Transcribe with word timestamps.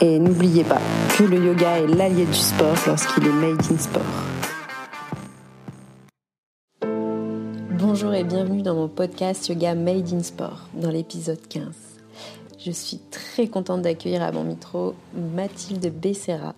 Et 0.00 0.18
n'oubliez 0.18 0.64
pas 0.64 0.80
que 1.16 1.24
le 1.24 1.44
yoga 1.44 1.78
est 1.78 1.86
l'allié 1.86 2.24
du 2.24 2.34
sport 2.34 2.76
lorsqu'il 2.86 3.26
est 3.26 3.32
made 3.32 3.60
in 3.70 3.78
sport. 3.78 4.02
Bonjour 7.78 8.14
et 8.14 8.22
bienvenue 8.22 8.62
dans 8.62 8.74
mon 8.74 8.88
podcast 8.88 9.48
Yoga 9.48 9.74
Made 9.74 10.12
in 10.12 10.22
Sport, 10.22 10.68
dans 10.74 10.90
l'épisode 10.90 11.40
15. 11.48 11.66
Je 12.58 12.70
suis 12.70 13.00
très 13.10 13.48
contente 13.48 13.82
d'accueillir 13.82 14.22
à 14.22 14.30
mon 14.30 14.44
micro 14.44 14.94
Mathilde 15.14 15.92
Becerra, 15.92 16.54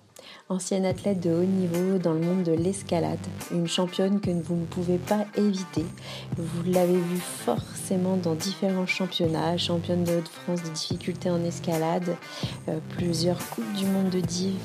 ancienne 0.50 0.84
athlète 0.84 1.20
de 1.20 1.30
haut 1.30 1.44
niveau 1.44 1.98
dans 1.98 2.12
le 2.12 2.20
monde 2.20 2.42
de 2.42 2.52
l'escalade, 2.52 3.18
une 3.52 3.68
championne 3.68 4.20
que 4.20 4.30
vous 4.30 4.56
ne 4.56 4.64
pouvez 4.66 4.98
pas 4.98 5.24
éviter. 5.36 5.84
Vous 6.36 6.70
l'avez 6.70 6.98
vu 6.98 7.18
forcément 7.18 8.16
dans 8.16 8.34
différents 8.34 8.86
championnats, 8.86 9.56
championne 9.56 10.04
de 10.04 10.16
Haute-France 10.16 10.62
de 10.64 10.70
difficulté 10.70 11.30
en 11.30 11.42
escalade, 11.44 12.16
euh, 12.68 12.78
plusieurs 12.96 13.38
coupes 13.50 13.72
du 13.74 13.86
monde 13.86 14.10
de 14.10 14.20
div 14.20 14.58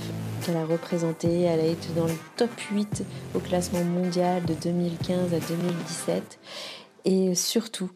qu'elle 0.44 0.58
a 0.58 0.66
représentées. 0.66 1.42
Elle 1.42 1.60
a 1.60 1.68
été 1.68 1.88
dans 1.96 2.08
le 2.08 2.18
top 2.36 2.50
8 2.72 3.04
au 3.36 3.40
classement 3.40 3.84
mondial 3.84 4.44
de 4.44 4.56
2015 4.56 5.34
à 5.34 5.40
2017. 5.40 6.40
Et 7.06 7.36
surtout, 7.36 7.92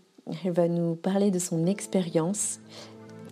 elle 0.45 0.51
va 0.51 0.67
nous 0.67 0.95
parler 0.95 1.31
de 1.31 1.39
son 1.39 1.65
expérience, 1.65 2.59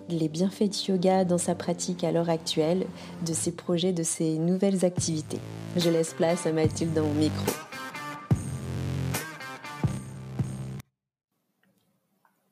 les 0.09 0.29
bienfaits 0.29 0.69
du 0.69 0.91
yoga 0.91 1.25
dans 1.25 1.37
sa 1.37 1.55
pratique 1.55 2.03
à 2.03 2.11
l'heure 2.11 2.29
actuelle, 2.29 2.85
de 3.25 3.33
ses 3.33 3.51
projets, 3.51 3.93
de 3.93 4.03
ses 4.03 4.37
nouvelles 4.37 4.85
activités. 4.85 5.39
Je 5.75 5.89
laisse 5.89 6.13
place 6.13 6.45
à 6.45 6.51
Mathilde 6.51 6.93
dans 6.93 7.03
mon 7.03 7.13
micro. 7.13 7.45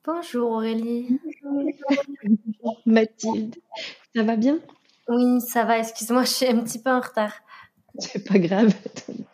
Bonjour 0.04 0.50
Aurélie. 0.52 1.18
Bonjour 1.42 2.80
Mathilde. 2.86 3.56
Ça 4.14 4.22
va 4.22 4.36
bien? 4.36 4.58
Oui, 5.08 5.40
ça 5.40 5.64
va. 5.64 5.78
Excuse-moi, 5.78 6.24
je 6.24 6.30
suis 6.30 6.46
un 6.46 6.60
petit 6.62 6.80
peu 6.80 6.90
en 6.90 7.00
retard. 7.00 7.32
C'est 7.98 8.26
pas 8.26 8.38
grave. 8.38 8.74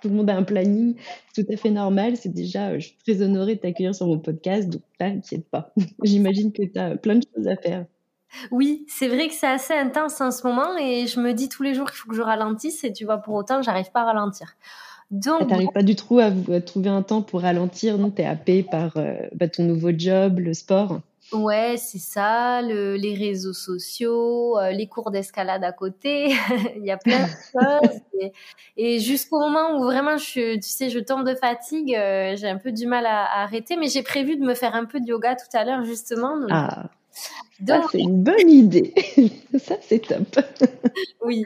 Tout 0.00 0.08
le 0.08 0.14
monde 0.14 0.30
a 0.30 0.36
un 0.36 0.44
planning 0.44 0.94
tout 1.34 1.44
à 1.52 1.56
fait 1.56 1.70
normal. 1.70 2.16
C'est 2.16 2.32
déjà, 2.32 2.78
je 2.78 2.88
suis 2.88 2.96
très 3.04 3.22
honorée 3.22 3.56
de 3.56 3.60
t'accueillir 3.60 3.94
sur 3.94 4.06
mon 4.06 4.18
podcast, 4.18 4.68
donc 4.68 4.82
t'inquiète 4.98 5.48
pas. 5.48 5.72
J'imagine 6.04 6.52
que 6.52 6.62
tu 6.62 6.78
as 6.78 6.96
plein 6.96 7.16
de 7.16 7.24
choses 7.34 7.48
à 7.48 7.56
faire. 7.56 7.86
Oui, 8.50 8.84
c'est 8.88 9.08
vrai 9.08 9.28
que 9.28 9.34
c'est 9.34 9.46
assez 9.46 9.74
intense 9.74 10.20
en 10.20 10.30
ce 10.30 10.46
moment 10.46 10.76
et 10.78 11.06
je 11.06 11.20
me 11.20 11.32
dis 11.32 11.48
tous 11.48 11.62
les 11.62 11.74
jours 11.74 11.90
qu'il 11.90 11.96
faut 11.96 12.08
que 12.08 12.16
je 12.16 12.22
ralentisse 12.22 12.84
et 12.84 12.92
tu 12.92 13.04
vois, 13.04 13.18
pour 13.18 13.34
autant, 13.34 13.62
j'arrive 13.62 13.90
pas 13.90 14.02
à 14.02 14.04
ralentir. 14.04 14.56
Donc, 15.10 15.42
ah, 15.42 15.46
t'arrives 15.46 15.72
pas 15.72 15.82
du 15.82 15.94
tout 15.94 16.18
à, 16.18 16.30
trouver 16.62 16.88
un 16.88 17.02
temps 17.02 17.20
pour 17.20 17.42
ralentir, 17.42 17.98
non? 17.98 18.10
T'es 18.10 18.24
happé 18.24 18.62
par 18.62 18.96
euh, 18.96 19.14
bah, 19.34 19.46
ton 19.46 19.62
nouveau 19.62 19.90
job, 19.94 20.38
le 20.38 20.54
sport? 20.54 21.00
Ouais, 21.32 21.76
c'est 21.76 21.98
ça, 21.98 22.62
les 22.62 23.14
réseaux 23.14 23.52
sociaux, 23.52 24.58
euh, 24.58 24.70
les 24.70 24.86
cours 24.86 25.10
d'escalade 25.10 25.64
à 25.64 25.72
côté, 25.72 26.28
il 26.76 26.84
y 26.84 26.90
a 26.90 26.96
plein 26.96 27.26
de 27.26 27.32
choses. 27.52 28.30
Et, 28.76 29.00
jusqu'au 29.00 29.38
moment 29.38 29.78
où 29.78 29.84
vraiment, 29.84 30.16
je, 30.16 30.56
tu 30.56 30.68
sais, 30.68 30.88
je 30.88 30.98
tombe 30.98 31.26
de 31.26 31.34
fatigue, 31.34 31.94
euh, 31.94 32.34
j'ai 32.36 32.48
un 32.48 32.58
peu 32.58 32.72
du 32.72 32.86
mal 32.86 33.04
à, 33.04 33.42
arrêter, 33.42 33.76
mais 33.76 33.88
j'ai 33.88 34.02
prévu 34.02 34.36
de 34.36 34.44
me 34.44 34.54
faire 34.54 34.74
un 34.74 34.86
peu 34.86 35.00
de 35.00 35.06
yoga 35.06 35.36
tout 35.36 35.56
à 35.56 35.64
l'heure 35.64 35.84
justement. 35.84 36.36
ah. 36.50 36.88
Ça, 37.66 37.82
c'est 37.90 38.00
une 38.00 38.22
bonne 38.22 38.50
idée. 38.50 38.94
ça, 39.58 39.76
c'est 39.80 40.06
top. 40.06 40.38
oui. 41.24 41.44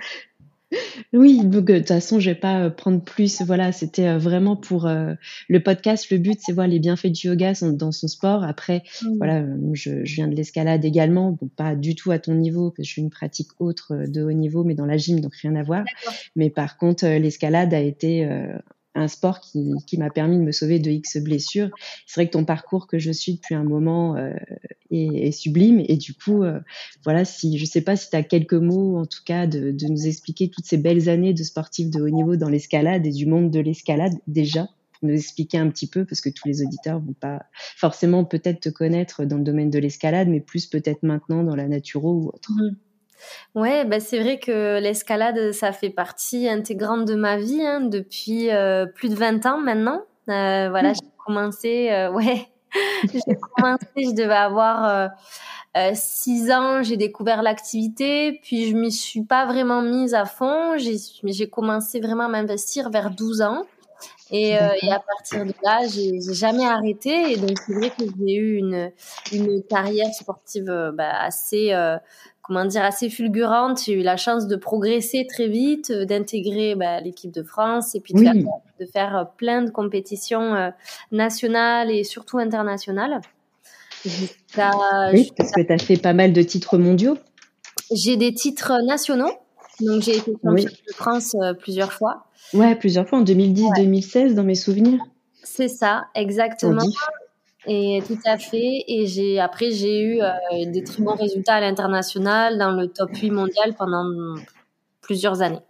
Oui, 1.13 1.45
donc 1.45 1.71
euh, 1.71 1.75
de 1.75 1.79
toute 1.79 1.89
façon, 1.89 2.19
je 2.19 2.31
vais 2.31 2.37
pas 2.37 2.61
euh, 2.61 2.71
prendre 2.71 3.01
plus. 3.01 3.41
Voilà, 3.43 3.73
c'était 3.73 4.09
euh, 4.09 4.19
vraiment 4.19 4.57
pour 4.57 4.89
le 4.89 5.63
podcast. 5.63 6.11
Le 6.11 6.19
but, 6.19 6.39
c'est 6.41 6.53
voir 6.53 6.67
les 6.67 6.79
bienfaits 6.79 7.09
du 7.09 7.29
yoga 7.29 7.53
dans 7.63 7.93
son 7.93 8.09
sport. 8.09 8.43
Après, 8.43 8.83
mmh. 9.03 9.17
voilà, 9.19 9.45
je, 9.75 9.91
viens 10.03 10.29
de 10.29 10.35
l'escalade 10.35 10.85
également, 10.85 11.33
donc 11.33 11.51
pas 11.55 11.75
du 11.75 11.95
tout 11.95 12.11
à 12.11 12.19
ton 12.19 12.35
niveau, 12.35 12.71
que 12.71 12.83
je 12.83 12.89
suis 12.89 13.03
une 13.03 13.11
pratique 13.11 13.49
autre 13.59 14.07
de 14.07 14.23
haut 14.23 14.33
niveau, 14.33 14.65
mais 14.65 14.75
dans 14.75 14.87
la 14.87 14.97
gym, 14.97 15.21
donc 15.21 15.35
rien 15.37 15.55
à 15.55 15.63
voir. 15.63 15.85
Mais 16.35 16.51
par 16.51 16.77
contre, 16.79 17.07
l'escalade 17.07 17.73
a 17.73 17.81
été 17.81 18.29
un 18.97 19.09
sport 19.09 19.41
qui, 19.41 19.73
qui 19.87 19.99
m'a 19.99 20.11
permis 20.11 20.39
de 20.39 20.43
me 20.43 20.53
sauver 20.53 20.79
de 20.79 20.91
X 20.91 21.19
blessures. 21.19 21.71
C'est 22.07 22.21
vrai 22.21 22.27
que 22.27 22.33
ton 22.33 22.45
parcours 22.45 22.87
que 22.87 22.99
je 22.99 23.13
suis 23.13 23.35
depuis 23.35 23.55
un 23.55 23.65
moment 23.65 24.17
euh, 24.17 24.35
est, 24.91 25.33
sublime 25.33 25.83
et 25.87 25.97
du 25.97 26.15
coup, 26.15 26.43
euh, 26.43 26.61
voilà, 27.05 27.25
si 27.25 27.59
je 27.59 27.65
sais 27.65 27.83
pas 27.83 27.97
si 27.97 28.11
tu 28.11 28.17
as 28.17 28.23
quelques 28.23 28.55
mots 28.55 28.99
en 28.99 29.07
tout 29.07 29.23
cas 29.25 29.47
de, 29.47 29.75
nous 29.87 30.07
expliquer 30.07 30.49
toutes 30.49 30.65
ces 30.65 30.79
belles 30.79 31.09
années 31.09 31.35
de 31.35 31.43
sportif 31.43 31.91
de 31.91 32.01
haut 32.01 32.09
niveau 32.09 32.37
dans 32.37 32.49
l'escalade 32.49 33.07
et 33.07 33.11
du 33.11 33.27
monde 33.27 33.51
de 33.51 33.61
l'escalade 33.61 34.15
déjà 34.27 34.69
pour 34.99 35.09
nous 35.09 35.15
expliquer 35.15 35.59
un 35.59 35.69
petit 35.69 35.87
peu 35.87 36.05
parce 36.05 36.21
que 36.21 36.31
tous 36.31 36.49
les 36.49 36.63
auditeurs 36.63 37.01
vont 37.01 37.13
pas 37.13 37.45
forcément 37.77 38.25
peut-être 38.25 38.61
te 38.61 38.69
connaître 38.69 39.25
dans 39.25 39.37
le 39.37 39.45
domaine 39.45 39.71
de 39.71 39.79
l'escalade 39.79 40.29
mais 40.29 40.41
plus 40.41 40.67
peut-être 40.67 41.03
maintenant 41.03 41.45
dans 41.45 41.55
la 41.55 41.69
naturo 41.69 42.15
ou 42.15 42.29
autre. 42.29 42.51
Mmh. 42.53 42.77
Ouais, 43.55 43.87
bah 43.87 44.01
c'est 44.01 44.19
vrai 44.19 44.39
que 44.39 44.79
l'escalade, 44.81 45.53
ça 45.53 45.73
fait 45.73 45.89
partie 45.89 46.47
intégrante 46.47 47.07
de 47.07 47.15
ma 47.15 47.39
vie 47.39 47.65
hein, 47.65 47.81
depuis 47.81 48.51
euh, 48.51 48.85
plus 48.85 49.09
de 49.09 49.15
20 49.15 49.47
ans 49.47 49.59
maintenant. 49.59 50.03
Euh, 50.29 50.69
voilà, 50.69 50.91
mmh. 50.91 50.95
j'ai 50.95 51.11
commencé, 51.25 51.89
euh, 51.91 52.11
ouais, 52.13 52.49
j'ai 53.15 53.37
commencé, 53.57 53.87
je 53.97 54.15
devais 54.15 54.35
avoir 54.35 55.11
6 55.95 56.51
ans, 56.51 56.83
j'ai 56.83 56.99
découvert 56.99 57.43
l'activité, 57.43 58.39
puis 58.43 58.69
je 58.69 58.77
m'y 58.77 58.93
suis 58.93 59.23
pas 59.23 59.47
vraiment 59.47 59.81
mise 59.81 60.15
à 60.15 60.27
fond. 60.27 60.77
J'ai 60.77 61.49
commencé 61.49 62.01
vraiment 62.01 62.25
à 62.25 62.29
m'investir 62.29 62.91
vers 62.91 63.11
12 63.11 63.43
ans. 63.43 63.65
Et, 64.31 64.51
et, 64.51 64.93
à 64.93 65.01
partir 65.01 65.47
de 65.47 65.55
là, 65.63 65.87
j'ai 65.87 66.21
jamais 66.35 66.67
arrêté. 66.67 67.33
Et 67.33 67.37
donc, 67.37 67.57
c'est 67.65 67.73
vrai 67.73 67.91
que 67.91 68.05
j'ai 68.05 68.35
eu 68.35 68.57
une, 68.57 68.91
une 69.33 69.63
carrière 69.63 70.13
sportive 70.13 70.93
bah, 70.95 71.13
assez 71.21 71.73
comment 72.47 72.65
dire, 72.65 72.85
assez 72.85 73.11
fulgurante. 73.11 73.83
J'ai 73.85 73.95
eu 73.95 74.03
la 74.03 74.17
chance 74.17 74.47
de 74.47 74.57
progresser 74.57 75.27
très 75.27 75.49
vite, 75.49 75.91
euh, 75.91 76.05
d'intégrer 76.05 76.75
bah, 76.75 77.01
l'équipe 77.01 77.33
de 77.33 77.43
France 77.43 77.95
et 77.95 78.01
puis 78.01 78.15
de, 78.15 78.87
faire, 78.87 79.17
euh, 79.17 79.25
plein 79.37 79.63
de 79.63 79.71
compétitions 79.71 80.55
euh, 80.55 80.71
nationales 81.11 81.91
et 81.91 82.05
surtout 82.05 82.39
internationales. 82.39 83.21
oui, 84.05 85.33
parce 85.37 85.51
que 85.51 85.63
tu 85.63 85.73
as 85.73 85.79
fait 85.79 85.97
pas 85.97 86.13
mal 86.13 86.33
de 86.33 86.43
titres 86.43 86.79
mondiaux. 86.79 87.19
J'ai 87.93 88.17
des 88.17 88.33
titres 88.33 88.73
nationaux. 88.87 89.33
Donc, 89.81 90.03
j'ai 90.03 90.17
été 90.17 90.33
championne 90.43 90.65
de 90.65 90.95
France 90.95 91.37
plusieurs 91.61 91.93
fois. 91.93 92.27
Ouais, 92.55 92.75
plusieurs 92.77 93.09
fois, 93.09 93.19
en 93.19 93.25
2010-2016, 93.25 94.35
dans 94.35 94.45
mes 94.45 94.55
souvenirs. 94.55 95.01
C'est 95.43 95.69
ça, 95.69 96.07
exactement. 96.15 96.83
Et 97.67 98.01
tout 98.07 98.19
à 98.25 98.39
fait. 98.39 98.85
Et 98.87 99.07
j'ai 99.07 99.41
après 99.41 99.71
j'ai 99.71 100.01
eu 100.01 100.21
euh, 100.23 100.31
des 100.67 100.85
très 100.85 101.03
bons 101.03 101.17
résultats 101.17 101.55
à 101.55 101.61
l'international 101.61 102.59
dans 102.59 102.73
le 102.73 102.89
top 102.89 103.11
8 103.15 103.31
mondial 103.31 103.75
pendant 103.77 104.05
plusieurs 105.01 105.43
années. 105.43 105.63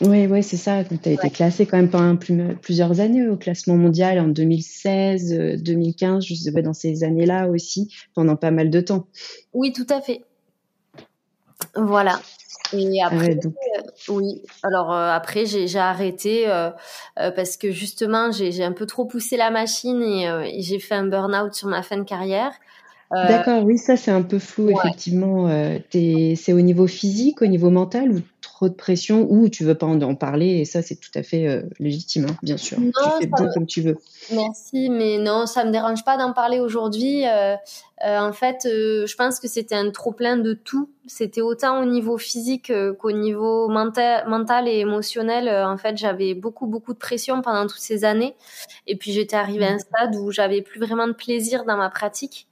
Oui, 0.00 0.26
oui, 0.26 0.42
c'est 0.42 0.56
ça. 0.56 0.82
Tu 0.84 1.08
as 1.08 1.12
été 1.12 1.30
classé 1.30 1.66
quand 1.66 1.76
même 1.76 1.90
pendant 1.90 2.16
plusieurs 2.16 3.00
années 3.00 3.28
au 3.28 3.36
classement 3.36 3.76
mondial 3.76 4.18
en 4.18 4.26
2016, 4.26 5.60
2015, 5.62 6.24
je 6.24 6.34
sais 6.34 6.52
pas, 6.52 6.62
dans 6.62 6.72
ces 6.72 7.04
années-là 7.04 7.48
aussi, 7.48 7.94
pendant 8.14 8.34
pas 8.34 8.50
mal 8.50 8.70
de 8.70 8.80
temps. 8.80 9.06
Oui, 9.52 9.72
tout 9.72 9.86
à 9.90 10.00
fait. 10.00 10.22
Voilà. 11.76 12.20
Et 12.72 13.02
après, 13.02 13.36
euh, 13.36 13.82
oui. 14.08 14.42
Alors 14.62 14.92
euh, 14.92 15.10
après, 15.10 15.46
j'ai 15.46 15.78
arrêté 15.78 16.44
euh, 16.48 16.70
parce 17.16 17.56
que 17.56 17.70
justement, 17.70 18.30
j'ai 18.32 18.64
un 18.64 18.72
peu 18.72 18.86
trop 18.86 19.04
poussé 19.04 19.36
la 19.36 19.50
machine 19.50 20.02
et, 20.02 20.62
j'ai 20.62 20.78
fait 20.78 20.94
un 20.94 21.06
burn-out 21.06 21.54
sur 21.54 21.68
ma 21.68 21.82
fin 21.82 21.96
de 21.96 22.04
carrière. 22.04 22.52
D'accord, 23.10 23.62
oui, 23.62 23.78
ça 23.78 23.96
c'est 23.96 24.10
un 24.10 24.22
peu 24.22 24.40
flou, 24.40 24.70
effectivement. 24.70 25.48
c'est 25.92 26.52
au 26.52 26.60
niveau 26.60 26.86
physique, 26.86 27.42
au 27.42 27.46
niveau 27.46 27.70
mental 27.70 28.10
ou 28.10 28.20
trop 28.64 28.68
de 28.70 28.74
pression 28.74 29.26
ou 29.30 29.48
tu 29.48 29.64
veux 29.64 29.74
pas 29.74 29.86
en, 29.86 30.14
parler 30.14 30.58
et 30.60 30.64
ça 30.64 30.80
c'est 30.80 30.96
tout 30.96 31.10
à 31.14 31.22
fait 31.22 31.46
euh, 31.46 31.62
légitime, 31.78 32.26
hein, 32.28 32.36
bien 32.42 32.56
sûr. 32.56 32.78
tu 32.78 33.10
fais 33.20 33.26
bien 33.26 33.48
comme 33.52 33.66
tu 33.66 33.82
veux. 33.82 33.98
Merci, 34.32 34.88
mais 34.88 35.18
non, 35.18 35.46
ça 35.46 35.64
me 35.64 35.70
dérange 35.70 36.04
pas 36.04 36.16
d'en 36.16 36.32
parler 36.32 36.60
aujourd'hui. 36.60 37.26
Euh, 37.26 37.56
euh, 38.04 38.18
en 38.18 38.32
fait, 38.32 38.60
je 38.64 39.14
pense 39.16 39.38
que 39.38 39.48
c'était 39.48 39.74
un 39.74 39.90
trop 39.90 40.12
plein 40.12 40.36
de 40.36 40.54
tout. 40.54 40.88
C'était 41.06 41.42
autant 41.42 41.82
au 41.82 41.84
niveau 41.84 42.16
physique 42.16 42.72
qu'au 42.98 43.12
niveau 43.12 43.68
mental, 43.68 44.26
mental 44.28 44.68
et 44.68 44.78
émotionnel. 44.78 45.48
en 45.48 45.76
fait, 45.76 45.96
j'avais 45.96 46.34
beaucoup 46.34 46.66
beaucoup 46.66 46.94
de 46.94 46.98
pression 46.98 47.42
pendant 47.42 47.66
toutes 47.66 47.80
ces 47.80 48.04
années 48.04 48.34
et 48.86 48.96
puis 48.96 49.12
j'étais 49.12 49.36
arrivée 49.36 49.66
à 49.66 49.72
un 49.72 49.76
mmh. 49.76 49.80
stade 49.80 50.16
où 50.16 50.30
j'avais 50.30 50.62
plus 50.62 50.80
vraiment 50.80 51.06
de 51.06 51.12
plaisir 51.12 51.64
dans 51.64 51.76
ma 51.76 51.90
pratique. 51.90 52.46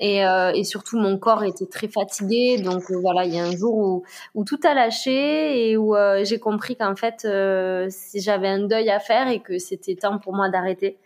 Et, 0.00 0.24
euh, 0.24 0.50
et, 0.54 0.64
surtout, 0.64 0.98
mon 0.98 1.18
corps 1.18 1.44
était 1.44 1.66
très 1.66 1.86
fatigué. 1.86 2.58
Donc 2.58 2.90
euh, 2.90 2.98
voilà, 2.98 3.26
il 3.26 3.34
y 3.34 3.38
a 3.38 3.44
un 3.44 3.54
jour 3.54 3.76
où, 3.76 4.02
où 4.34 4.44
tout 4.44 4.58
a 4.64 4.72
lâché 4.72 5.70
et 5.70 5.76
où 5.76 5.94
euh, 5.94 6.24
j'ai 6.24 6.38
compris 6.38 6.74
qu'en 6.74 6.96
fait, 6.96 7.20
j'avais 7.22 8.48
un 8.48 8.66
deuil 8.66 8.88
à 8.90 8.98
faire 8.98 9.28
et 9.28 9.40
que 9.40 9.58
c'était 9.58 9.94
temps 9.94 10.18
pour 10.18 10.34
moi 10.34 10.48
d'arrêter. 10.48 10.98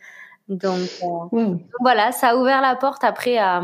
Donc, 0.49 0.79
voilà, 1.81 2.13
ça 2.13 2.31
a 2.31 2.37
ouvert 2.37 2.61
la 2.61 2.77
porte 2.77 3.03
après 3.03 3.39
à... 3.39 3.63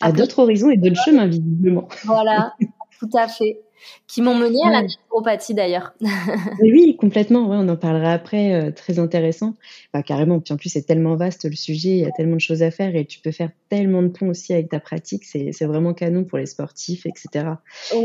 À, 0.00 0.08
à 0.08 0.12
d'autres 0.12 0.40
horizons 0.40 0.70
et 0.70 0.76
d'autres 0.76 1.00
chemins, 1.04 1.26
visiblement. 1.26 1.88
Voilà, 2.04 2.54
tout 3.08 3.18
à 3.18 3.28
fait 3.28 3.60
qui 4.06 4.22
m'ont 4.22 4.34
mené 4.34 4.58
à 4.64 4.70
la 4.70 4.82
naturopathie 4.82 5.54
d'ailleurs. 5.54 5.94
oui, 6.62 6.96
complètement. 6.98 7.48
on 7.50 7.68
en 7.68 7.76
parlera 7.76 8.12
après. 8.12 8.54
Euh, 8.54 8.70
très 8.70 8.98
intéressant. 8.98 9.54
Bah, 9.92 10.02
carrément. 10.02 10.40
Puis 10.40 10.52
en 10.54 10.56
plus, 10.56 10.68
c'est 10.68 10.82
tellement 10.82 11.16
vaste 11.16 11.44
le 11.44 11.56
sujet. 11.56 11.90
Il 11.90 11.98
y 11.98 12.04
a 12.04 12.10
tellement 12.10 12.36
de 12.36 12.40
choses 12.40 12.62
à 12.62 12.70
faire 12.70 12.94
et 12.96 13.04
tu 13.04 13.20
peux 13.20 13.30
faire 13.30 13.50
tellement 13.68 14.02
de 14.02 14.08
ponts 14.08 14.28
aussi 14.28 14.52
avec 14.52 14.68
ta 14.68 14.80
pratique. 14.80 15.24
C'est, 15.24 15.52
vraiment 15.64 15.94
canon 15.94 16.24
pour 16.24 16.38
les 16.38 16.46
sportifs, 16.46 17.06
etc. 17.06 17.46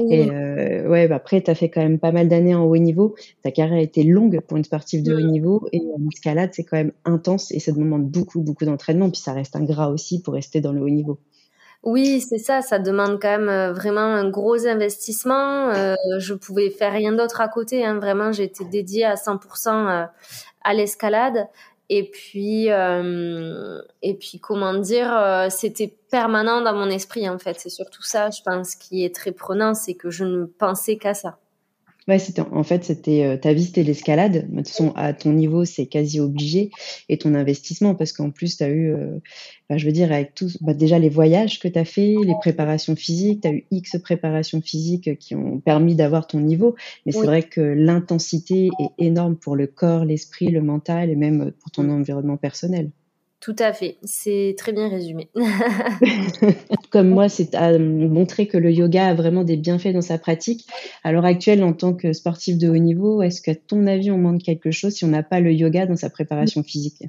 Et 0.10 0.30
euh, 0.30 0.88
ouais, 0.88 1.08
bah, 1.08 1.16
après, 1.16 1.42
tu 1.42 1.52
as 1.52 1.56
fait 1.56 1.70
quand 1.70 1.82
même 1.82 2.00
pas 2.00 2.12
mal 2.12 2.28
d'années 2.28 2.56
en 2.56 2.66
haut 2.66 2.78
niveau. 2.78 3.16
Ta 3.44 3.52
carrière 3.52 3.78
a 3.78 3.82
été 3.82 4.04
longue 4.04 4.40
pour 4.42 4.58
une 4.58 4.64
sportive 4.64 5.04
de 5.04 5.16
haut 5.16 5.22
niveau 5.22 5.68
et 5.74 5.82
l'escalade, 6.00 6.52
c'est 6.54 6.64
quand 6.64 6.78
même 6.78 6.94
intense 7.06 7.52
et 7.52 7.60
ça 7.60 7.72
demande 7.72 8.10
beaucoup, 8.10 8.42
beaucoup 8.42 8.66
d'entraînement. 8.66 9.10
Puis 9.10 9.22
ça 9.22 9.34
reste 9.34 9.56
un 9.56 9.64
gras 9.64 9.90
aussi 9.90 10.22
pour 10.22 10.34
rester 10.34 10.62
dans 10.62 10.72
le 10.72 10.82
haut 10.82 10.90
niveau. 10.90 11.20
Oui, 11.84 12.20
c'est 12.20 12.38
ça, 12.38 12.62
ça 12.62 12.78
demande 12.78 13.22
quand 13.22 13.30
même 13.30 13.48
euh, 13.48 13.72
vraiment 13.72 14.02
un 14.02 14.30
gros 14.30 14.68
investissement. 14.68 15.70
Euh, 15.70 15.96
je 16.18 16.34
pouvais 16.34 16.70
faire 16.70 16.92
rien 16.92 17.14
d'autre 17.14 17.40
à 17.40 17.48
côté, 17.48 17.86
hein. 17.86 17.96
vraiment, 18.00 18.34
j'étais 18.34 18.66
dédiée 18.66 19.06
à 19.06 19.16
100% 19.16 19.70
euh, 19.70 20.06
à 20.64 20.74
l'escalade. 20.74 21.48
Et 21.88 22.04
puis, 22.12 22.70
euh, 22.70 23.82
et 24.02 24.14
puis, 24.16 24.40
comment 24.40 24.74
dire, 24.74 25.48
c'était 25.50 25.92
permanent 26.12 26.62
dans 26.62 26.74
mon 26.76 26.90
esprit 26.90 27.28
en 27.30 27.40
fait. 27.40 27.60
C'est 27.60 27.70
surtout 27.70 28.04
ça, 28.04 28.30
je 28.30 28.42
pense, 28.44 28.76
qui 28.76 29.04
est 29.04 29.16
très 29.16 29.32
prenant, 29.32 29.74
c'est 29.74 29.96
que 29.96 30.12
je 30.12 30.26
ne 30.26 30.46
pensais 30.46 30.98
qu'à 30.98 31.14
ça. 31.16 31.40
Ouais, 32.10 32.18
c'était 32.18 32.42
en 32.42 32.64
fait 32.64 32.86
c'était 32.86 33.24
euh, 33.24 33.38
ta 33.38 33.54
vie 33.54 33.66
c'était 33.66 33.84
l'escalade. 33.84 34.48
De 34.50 34.58
toute 34.58 34.68
façon 34.68 34.94
à 34.96 35.14
ton 35.14 35.32
niveau 35.32 35.64
c'est 35.64 35.86
quasi 35.86 36.20
obligé 36.20 36.72
et 37.08 37.20
ton 37.20 37.36
investissement 37.36 37.94
parce 37.94 38.14
qu'en 38.14 38.32
plus 38.32 38.58
tu 38.58 38.64
as 38.64 38.70
eu 38.70 38.92
euh, 38.92 39.20
bah, 39.70 39.78
je 39.78 39.86
veux 39.86 39.92
dire 39.92 40.12
avec 40.12 40.34
tout 40.34 40.50
bah, 40.62 40.74
déjà 40.74 40.98
les 40.98 41.10
voyages 41.10 41.60
que 41.60 41.68
tu 41.68 41.78
as 41.78 41.86
fait, 41.86 42.16
les 42.26 42.34
préparations 42.42 42.96
physiques, 42.96 43.42
tu 43.42 43.48
as 43.48 43.52
eu 43.52 43.68
X 43.70 44.00
préparations 44.02 44.60
physiques 44.60 45.20
qui 45.20 45.36
ont 45.36 45.60
permis 45.60 45.94
d'avoir 45.94 46.26
ton 46.26 46.40
niveau, 46.40 46.76
mais 47.06 47.12
c'est 47.12 47.28
vrai 47.28 47.44
que 47.44 47.62
l'intensité 47.62 48.70
est 48.80 49.06
énorme 49.06 49.36
pour 49.36 49.56
le 49.56 49.68
corps, 49.68 50.04
l'esprit, 50.04 50.48
le 50.48 50.64
mental 50.64 51.12
et 51.12 51.16
même 51.16 51.52
pour 51.60 51.70
ton 51.70 51.88
environnement 51.92 52.38
personnel. 52.38 52.90
Tout 53.42 53.56
à 53.60 53.72
fait, 53.72 53.98
c'est 54.04 54.54
très 54.58 54.74
bien 54.74 54.90
résumé. 54.90 55.30
Comme 56.92 57.10
moi, 57.10 57.30
c'est 57.30 57.56
à 57.56 57.78
montrer 57.80 58.48
que 58.48 58.58
le 58.58 58.72
yoga 58.72 59.08
a 59.08 59.14
vraiment 59.14 59.44
des 59.44 59.56
bienfaits 59.56 59.94
dans 59.94 60.02
sa 60.02 60.18
pratique. 60.18 60.68
À 61.04 61.14
l'heure 61.14 61.26
actuelle, 61.26 61.64
en 61.64 61.72
tant 61.72 61.94
que 61.94 62.12
sportif 62.12 62.58
de 62.58 62.70
haut 62.70 62.78
niveau, 62.78 63.22
est-ce 63.22 63.42
qu'à 63.42 63.56
ton 63.56 63.88
avis, 63.88 64.12
on 64.12 64.18
manque 64.18 64.42
quelque 64.42 64.72
chose 64.72 64.94
si 64.94 65.06
on 65.06 65.10
n'a 65.10 65.24
pas 65.24 65.40
le 65.40 65.54
yoga 65.54 65.86
dans 65.86 65.96
sa 65.96 66.10
préparation 66.10 66.64
physique? 66.64 67.04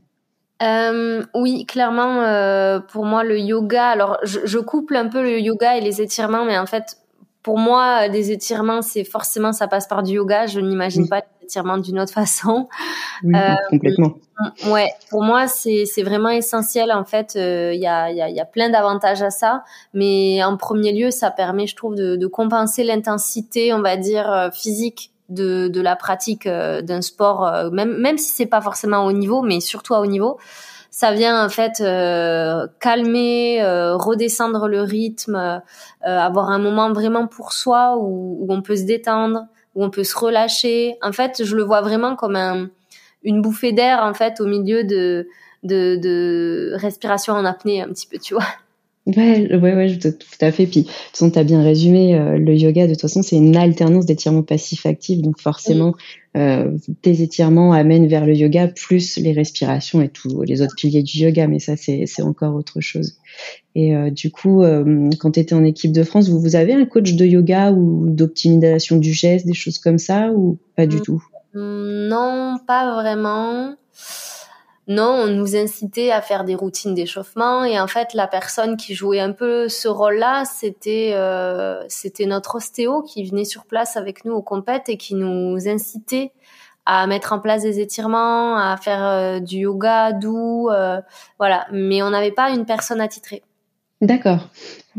Euh, 0.63 1.25
oui, 1.35 1.67
clairement, 1.67 2.23
euh, 2.23 2.79
pour 2.79 3.07
moi, 3.07 3.25
le 3.25 3.41
yoga. 3.41 3.89
Alors, 3.89 4.19
je, 4.23 4.39
je, 4.45 4.59
couple 4.59 4.95
un 4.95 5.09
peu 5.09 5.23
le 5.23 5.41
yoga 5.41 5.79
et 5.79 5.81
les 5.81 6.01
étirements, 6.01 6.45
mais 6.45 6.59
en 6.59 6.67
fait, 6.67 6.99
pour 7.43 7.59
moi, 7.59 8.09
des 8.09 8.31
étirements, 8.31 8.83
c'est 8.83 9.05
forcément 9.05 9.53
ça 9.53 9.67
passe 9.67 9.89
par 9.89 10.05
du 10.05 10.13
yoga. 10.13 10.47
Je 10.47 10.61
n'imagine 10.61 11.09
pas 11.09 11.23
d'une 11.83 12.01
autre 12.01 12.13
façon. 12.13 12.69
Oui, 13.23 13.35
euh, 13.35 13.55
complètement. 13.69 14.15
Ouais, 14.67 14.89
pour 15.11 15.23
moi, 15.23 15.49
c'est 15.49 15.85
c'est 15.85 16.03
vraiment 16.03 16.31
essentiel. 16.31 16.93
En 16.93 17.05
fait, 17.05 17.33
il 17.35 17.81
y 17.81 17.87
a 17.87 18.11
y 18.11 18.21
a, 18.21 18.31
y 18.31 18.41
a 18.41 18.45
plein 18.45 18.71
d'avantages 18.71 19.23
à 19.23 19.31
ça, 19.31 19.65
mais 19.93 20.43
en 20.43 20.57
premier 20.57 20.93
lieu, 20.93 21.11
ça 21.11 21.31
permet, 21.31 21.67
je 21.67 21.77
trouve, 21.77 21.95
de, 21.95 22.17
de 22.17 22.27
compenser 22.27 22.85
l'intensité, 22.85 23.75
on 23.75 23.83
va 23.83 23.97
dire 23.97 24.51
physique 24.53 25.13
de 25.29 25.69
de 25.69 25.81
la 25.81 25.97
pratique 25.97 26.49
d'un 26.49 27.03
sport, 27.03 27.71
même 27.73 27.97
même 27.99 28.17
si 28.17 28.33
c'est 28.33 28.47
pas 28.47 28.61
forcément 28.61 29.05
au 29.05 29.13
niveau, 29.13 29.43
mais 29.43 29.61
surtout 29.61 29.95
à 29.95 30.01
haut 30.01 30.07
niveau 30.07 30.39
ça 30.91 31.13
vient 31.13 31.45
en 31.45 31.49
fait 31.49 31.81
euh, 31.81 32.67
calmer, 32.81 33.63
euh, 33.63 33.97
redescendre 33.97 34.69
le 34.69 34.83
rythme, 34.83 35.37
euh, 35.37 35.61
avoir 36.03 36.51
un 36.51 36.59
moment 36.59 36.93
vraiment 36.93 37.27
pour 37.27 37.53
soi 37.53 37.97
où, 37.97 38.39
où, 38.41 38.53
on 38.53 38.61
peut 38.61 38.77
se 38.77 38.85
détendre, 38.85 39.47
où 39.75 39.85
on 39.85 39.91
peut 39.91 40.05
se 40.05 40.17
relâcher. 40.17 40.97
En 41.03 41.13
fait, 41.13 41.45
je 41.45 41.57
le 41.57 41.63
vois 41.63 41.81
vraiment 41.81 42.17
comme 42.17 42.37
un, 42.37 42.69
une 43.23 43.43
bouffée 43.43 43.73
d'air 43.73 44.01
en 44.03 44.15
fait 44.15 44.41
au 44.41 44.47
milieu 44.47 44.85
de, 44.85 45.29
de, 45.63 45.97
de 45.97 46.73
respiration 46.75 47.35
en 47.35 47.45
apnée 47.45 47.83
un 47.83 47.89
petit 47.89 48.07
peu, 48.07 48.19
tu 48.19 48.35
vois. 48.35 48.47
Ouais, 49.17 49.55
ouais, 49.55 49.75
ouais, 49.75 49.99
tout 49.99 50.13
à 50.41 50.53
fait. 50.53 50.67
Puis, 50.67 50.83
de 50.83 50.87
toute 50.87 50.95
façon, 51.13 51.31
tu 51.31 51.39
as 51.39 51.45
bien 51.45 51.63
résumé, 51.63 52.15
euh, 52.15 52.39
le 52.39 52.55
yoga, 52.55 52.87
de 52.87 52.93
toute 52.93 53.01
façon, 53.01 53.23
c'est 53.23 53.37
une 53.37 53.57
alternance 53.57 54.07
d'étirements 54.07 54.43
passifs-actifs. 54.43 55.21
Donc, 55.21 55.41
forcément, 55.41 55.95
euh, 56.37 56.77
tes 57.03 57.23
étirements 57.23 57.73
amènent 57.73 58.07
vers 58.07 58.27
le 58.27 58.35
yoga, 58.35 58.69
plus 58.69 59.17
les 59.17 59.33
respirations 59.33 60.01
et 60.01 60.09
tous 60.09 60.43
les 60.43 60.63
autres 60.63 60.75
piliers 60.77 61.03
du 61.03 61.19
yoga. 61.19 61.47
Mais 61.47 61.59
ça, 61.59 61.77
c'est 61.77 62.23
encore 62.23 62.55
autre 62.55 62.81
chose. 62.81 63.17
Et 63.75 63.95
euh, 63.95 64.11
du 64.11 64.31
coup, 64.31 64.63
quand 65.19 65.33
tu 65.33 65.41
étais 65.41 65.55
en 65.55 65.65
équipe 65.65 65.93
de 65.93 66.03
France, 66.03 66.29
vous, 66.29 66.41
vous 66.41 66.57
avez 66.57 66.75
un 66.75 66.85
coach 66.85 67.15
de 67.15 67.25
yoga 67.25 67.73
ou 67.73 68.09
d'optimisation 68.09 68.97
du 68.97 69.13
geste, 69.13 69.47
des 69.47 69.55
choses 69.55 69.79
comme 69.79 69.99
ça, 69.99 70.31
ou 70.33 70.59
pas 70.77 70.87
du 70.87 71.01
tout? 71.01 71.23
Non, 71.55 72.59
pas 72.67 73.01
vraiment. 73.01 73.75
Non, 74.91 75.23
on 75.23 75.29
nous 75.29 75.55
incitait 75.55 76.11
à 76.11 76.21
faire 76.21 76.43
des 76.43 76.57
routines 76.57 76.95
d'échauffement 76.95 77.63
et 77.63 77.79
en 77.79 77.87
fait 77.87 78.13
la 78.13 78.27
personne 78.27 78.77
qui 78.77 78.93
jouait 78.97 79.21
un 79.21 79.31
peu 79.31 79.69
ce 79.69 79.87
rôle-là, 79.87 80.45
c'était 80.45 81.13
euh, 81.15 81.85
c'était 81.87 82.27
notre 82.27 82.57
ostéo 82.57 83.03
qui 83.03 83.25
venait 83.25 83.45
sur 83.45 83.67
place 83.67 83.97
avec 83.97 84.25
nous 84.25 84.33
au 84.33 84.43
compète 84.43 84.89
et 84.89 84.97
qui 84.97 85.15
nous 85.15 85.69
incitait 85.69 86.33
à 86.87 87.07
mettre 87.07 87.33
en 87.33 87.39
place 87.39 87.63
des 87.63 87.79
étirements, 87.79 88.57
à 88.57 88.77
faire 88.79 89.05
euh, 89.05 89.39
du 89.39 89.59
yoga 89.59 90.11
doux, 90.11 90.71
euh, 90.71 91.01
voilà. 91.39 91.69
Mais 91.71 92.03
on 92.03 92.11
n'avait 92.11 92.33
pas 92.33 92.51
une 92.51 92.67
personne 92.67 93.01
attitrée. 93.01 93.45
D'accord, 94.01 94.49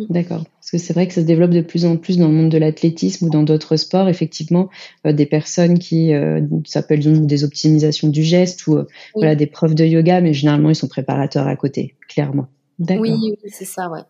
d'accord. 0.10 0.44
Parce 0.60 0.72
que 0.72 0.78
c'est 0.78 0.94
vrai 0.94 1.08
que 1.08 1.14
ça 1.14 1.22
se 1.22 1.26
développe 1.26 1.52
de 1.52 1.62
plus 1.62 1.86
en 1.86 1.98
plus 1.98 2.18
dans 2.18 2.28
le 2.28 2.34
monde 2.34 2.50
de 2.50 2.58
l'athlétisme 2.58 3.26
ou 3.26 3.30
dans 3.30 3.44
d'autres 3.44 3.76
sports, 3.76 4.10
effectivement, 4.10 4.70
euh, 5.06 5.14
des 5.14 5.26
personnes 5.26 5.80
qui 5.80 6.14
euh, 6.14 6.42
s'appellent 6.66 7.26
des 7.26 7.44
optimisations 7.44 8.08
du 8.08 8.24
geste 8.24 8.68
ou 8.68 8.78
euh, 8.78 8.88
voilà 9.16 9.36
des 9.36 9.48
profs 9.48 9.76
de 9.76 9.86
yoga, 9.86 10.22
mais 10.22 10.34
généralement 10.34 10.70
ils 10.70 10.76
sont 10.76 10.88
préparateurs 10.88 11.48
à 11.48 11.56
côté, 11.56 11.96
clairement. 12.08 12.48
Oui, 12.80 12.98
oui 13.00 13.36
c'est 13.48 13.66
ça, 13.66 13.90
ouais. 13.90 14.02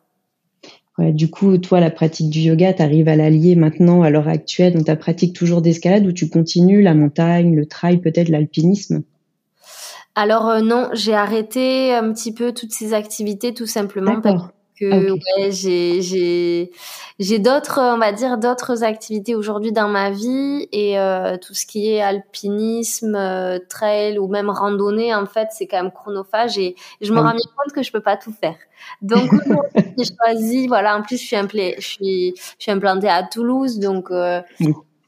ouais. 0.97 1.11
Du 1.11 1.29
coup, 1.29 1.57
toi, 1.57 1.79
la 1.79 1.91
pratique 1.91 2.29
du 2.29 2.39
yoga, 2.39 2.73
tu 2.73 2.81
arrives 2.81 3.07
à 3.07 3.15
l'allier 3.15 3.55
maintenant 3.55 4.01
à 4.01 4.09
l'heure 4.09 4.27
actuelle 4.27 4.73
dans 4.73 4.83
ta 4.83 4.95
pratique 4.95 5.35
toujours 5.35 5.61
d'escalade 5.61 6.05
ou 6.05 6.11
tu 6.11 6.29
continues 6.29 6.81
la 6.81 6.93
montagne, 6.93 7.55
le 7.55 7.65
trail, 7.65 7.97
peut-être 7.97 8.29
l'alpinisme? 8.29 9.03
Alors 10.15 10.61
non, 10.61 10.89
j'ai 10.93 11.13
arrêté 11.13 11.93
un 11.93 12.11
petit 12.11 12.33
peu 12.33 12.51
toutes 12.51 12.73
ces 12.73 12.93
activités 12.93 13.53
tout 13.53 13.65
simplement 13.65 14.19
parce 14.21 14.43
ouais, 14.81 15.51
j'ai 15.51 16.01
j'ai 16.01 16.71
j'ai 17.19 17.39
d'autres 17.39 17.79
on 17.79 17.97
va 17.97 18.11
dire 18.11 18.37
d'autres 18.37 18.83
activités 18.83 19.35
aujourd'hui 19.35 19.71
dans 19.71 19.87
ma 19.87 20.11
vie 20.11 20.67
et 20.71 20.99
euh, 20.99 21.37
tout 21.37 21.53
ce 21.53 21.65
qui 21.65 21.91
est 21.91 22.01
alpinisme, 22.01 23.15
euh, 23.15 23.59
trail 23.69 24.17
ou 24.17 24.27
même 24.27 24.49
randonnée 24.49 25.13
en 25.13 25.25
fait, 25.25 25.49
c'est 25.51 25.67
quand 25.67 25.81
même 25.81 25.91
chronophage 25.91 26.57
et 26.57 26.75
je 27.01 27.13
me 27.13 27.19
rends 27.19 27.31
bien 27.31 27.49
compte 27.57 27.73
que 27.73 27.83
je 27.83 27.91
peux 27.91 28.01
pas 28.01 28.17
tout 28.17 28.33
faire. 28.33 28.57
Donc 29.01 29.29
j'ai 29.97 30.05
choisi 30.05 30.67
voilà, 30.67 30.97
en 30.97 31.01
plus 31.01 31.17
je 31.17 31.25
suis 31.25 31.35
implantée 31.35 31.75
je 31.79 31.87
suis 31.87 32.33
je 32.35 32.63
suis 32.63 32.71
implantée 32.71 33.09
à 33.09 33.23
Toulouse 33.23 33.79
donc 33.79 34.09
euh, 34.11 34.41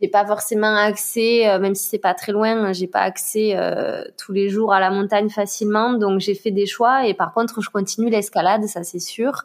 j'ai 0.03 0.09
pas 0.09 0.25
forcément 0.25 0.75
accès, 0.75 1.47
euh, 1.47 1.59
même 1.59 1.75
si 1.75 1.87
c'est 1.87 1.97
pas 1.97 2.13
très 2.13 2.33
loin, 2.33 2.73
j'ai 2.73 2.87
pas 2.87 2.99
accès 2.99 3.53
euh, 3.55 4.03
tous 4.17 4.33
les 4.33 4.49
jours 4.49 4.73
à 4.73 4.81
la 4.81 4.91
montagne 4.91 5.29
facilement. 5.29 5.93
Donc 5.93 6.19
j'ai 6.19 6.35
fait 6.35 6.51
des 6.51 6.65
choix 6.65 7.07
et 7.07 7.13
par 7.13 7.33
contre 7.33 7.61
je 7.61 7.69
continue 7.69 8.09
l'escalade, 8.09 8.65
ça 8.65 8.83
c'est 8.83 8.99
sûr. 8.99 9.43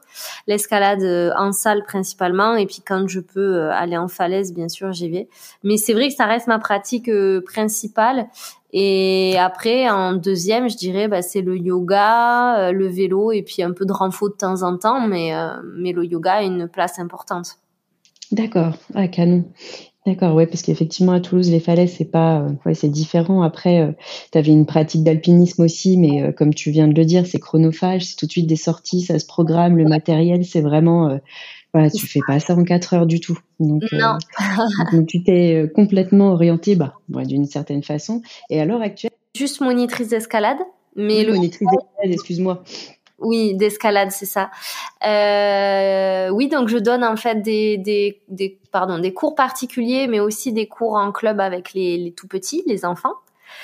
L'escalade 0.48 1.04
euh, 1.04 1.30
en 1.38 1.52
salle 1.52 1.84
principalement 1.84 2.56
et 2.56 2.66
puis 2.66 2.82
quand 2.84 3.06
je 3.06 3.20
peux 3.20 3.70
aller 3.70 3.96
en 3.96 4.08
falaise, 4.08 4.52
bien 4.52 4.68
sûr 4.68 4.90
j'y 4.90 5.08
vais. 5.08 5.28
Mais 5.62 5.76
c'est 5.76 5.92
vrai 5.92 6.08
que 6.08 6.14
ça 6.14 6.26
reste 6.26 6.48
ma 6.48 6.58
pratique 6.58 7.08
principale. 7.46 8.26
Et 8.72 9.36
après, 9.38 9.88
en 9.88 10.12
deuxième, 10.12 10.68
je 10.68 10.76
dirais, 10.76 11.08
bah, 11.08 11.22
c'est 11.22 11.40
le 11.40 11.56
yoga, 11.56 12.70
le 12.72 12.86
vélo 12.88 13.30
et 13.30 13.42
puis 13.42 13.62
un 13.62 13.72
peu 13.72 13.86
de 13.86 13.92
renfort 13.92 14.30
de 14.30 14.34
temps 14.34 14.62
en 14.62 14.76
temps, 14.76 15.06
mais, 15.06 15.32
mais 15.76 15.92
le 15.92 16.04
yoga 16.04 16.34
a 16.34 16.42
une 16.42 16.66
place 16.68 16.98
importante. 16.98 17.58
D'accord, 18.30 18.74
ah, 18.94 19.08
canon. 19.08 19.44
D'accord, 20.08 20.34
ouais, 20.34 20.46
parce 20.46 20.62
qu'effectivement 20.62 21.12
à 21.12 21.20
Toulouse 21.20 21.50
les 21.50 21.60
falaises 21.60 21.92
c'est 21.98 22.10
pas, 22.10 22.40
euh, 22.40 22.48
ouais, 22.64 22.72
c'est 22.72 22.88
différent. 22.88 23.42
Après, 23.42 23.82
euh, 23.82 23.92
tu 24.32 24.38
avais 24.38 24.52
une 24.52 24.64
pratique 24.64 25.04
d'alpinisme 25.04 25.62
aussi, 25.62 25.98
mais 25.98 26.22
euh, 26.22 26.32
comme 26.32 26.54
tu 26.54 26.70
viens 26.70 26.88
de 26.88 26.94
le 26.94 27.04
dire, 27.04 27.26
c'est 27.26 27.38
chronophage, 27.38 28.06
c'est 28.06 28.16
tout 28.16 28.24
de 28.24 28.30
suite 28.30 28.46
des 28.46 28.56
sorties, 28.56 29.02
ça 29.02 29.18
se 29.18 29.26
programme, 29.26 29.76
le 29.76 29.84
matériel, 29.84 30.46
c'est 30.46 30.62
vraiment, 30.62 31.20
voilà, 31.74 31.90
tu 31.90 32.06
fais 32.06 32.20
pas 32.26 32.40
ça 32.40 32.54
en 32.54 32.64
quatre 32.64 32.94
heures 32.94 33.04
du 33.04 33.20
tout. 33.20 33.38
Donc, 33.60 33.82
non. 33.92 34.16
donc 34.92 35.06
tu 35.08 35.22
t'es 35.22 35.70
complètement 35.74 36.32
orienté, 36.32 36.74
bah, 36.74 36.94
d'une 37.10 37.44
certaine 37.44 37.82
façon. 37.82 38.22
Et 38.48 38.62
à 38.62 38.64
l'heure 38.64 38.80
actuelle, 38.80 39.10
juste 39.36 39.60
monitrice 39.60 40.08
d'escalade, 40.08 40.58
mais 40.96 41.22
le 41.22 41.34
monitrice 41.34 41.68
d'escalade, 41.68 42.14
excuse-moi. 42.14 42.64
Oui, 43.18 43.54
d'escalade, 43.54 44.10
c'est 44.10 44.26
ça. 44.26 44.50
Euh, 45.04 46.28
oui, 46.30 46.48
donc 46.48 46.68
je 46.68 46.78
donne 46.78 47.02
en 47.02 47.16
fait 47.16 47.42
des, 47.42 47.76
des, 47.76 48.20
des, 48.28 48.58
pardon, 48.70 48.98
des 48.98 49.12
cours 49.12 49.34
particuliers, 49.34 50.06
mais 50.06 50.20
aussi 50.20 50.52
des 50.52 50.66
cours 50.66 50.94
en 50.94 51.10
club 51.10 51.40
avec 51.40 51.72
les, 51.74 51.98
les 51.98 52.12
tout 52.12 52.28
petits, 52.28 52.62
les 52.66 52.84
enfants. 52.84 53.14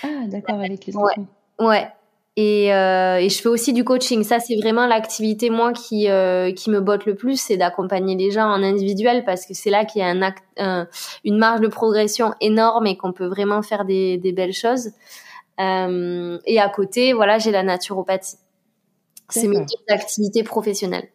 Ah, 0.03 0.09
d'accord, 0.27 0.59
avec 0.59 0.87
les 0.87 0.97
enfants. 0.97 1.27
Ouais. 1.61 1.89
Et, 2.37 2.75
euh, 2.75 3.19
et, 3.19 3.29
je 3.29 3.41
fais 3.41 3.49
aussi 3.49 3.73
du 3.73 3.85
coaching. 3.85 4.25
Ça, 4.25 4.41
c'est 4.41 4.57
vraiment 4.57 4.87
l'activité 4.87 5.51
moi 5.51 5.73
qui 5.73 6.11
euh, 6.11 6.53
qui 6.53 6.69
me 6.69 6.81
botte 6.81 7.07
le 7.07 7.15
plus, 7.15 7.41
c'est 7.41 7.57
d'accompagner 7.57 8.17
les 8.17 8.33
gens 8.33 8.47
en 8.47 8.61
individuel 8.61 9.25
parce 9.25 9.47
que 9.47 9.55
c'est 9.55 9.71
là 9.71 9.85
qu'il 9.85 10.03
y 10.03 10.05
a 10.05 10.09
un, 10.09 10.21
acte, 10.21 10.43
une 11.25 11.39
marge 11.39 11.61
de 11.61 11.69
progression 11.69 12.35
énorme 12.41 12.89
et 12.89 12.97
qu'on 12.97 13.13
peut 13.13 13.27
vraiment 13.27 13.63
faire 13.63 13.85
des, 13.85 14.19
des 14.19 14.33
belles 14.33 14.53
choses. 14.53 14.91
Euh, 15.61 16.39
et 16.47 16.59
à 16.59 16.69
côté, 16.69 17.13
voilà, 17.13 17.39
j'ai 17.39 17.51
la 17.51 17.63
naturopathie. 17.63 18.37
C'est 19.31 19.49
mes 19.49 19.65
activités 19.89 20.43
professionnelles. 20.43 21.09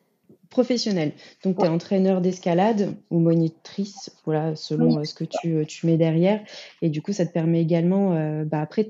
Professionnelle. 0.50 1.12
Donc, 1.44 1.60
tu 1.60 1.66
es 1.66 1.68
entraîneur 1.68 2.22
d'escalade 2.22 2.96
ou 3.12 3.20
monitrice, 3.20 4.10
voilà, 4.26 4.56
selon 4.56 4.98
euh, 4.98 5.04
ce 5.04 5.14
que 5.14 5.24
tu, 5.24 5.58
euh, 5.58 5.64
tu, 5.64 5.86
mets 5.86 5.96
derrière. 5.96 6.44
Et 6.82 6.90
du 6.90 7.04
coup, 7.04 7.14
ça 7.14 7.28
te 7.28 7.32
permet 7.32 7.62
également, 7.62 8.16
euh, 8.16 8.46
bah, 8.46 8.60
après, 8.60 8.90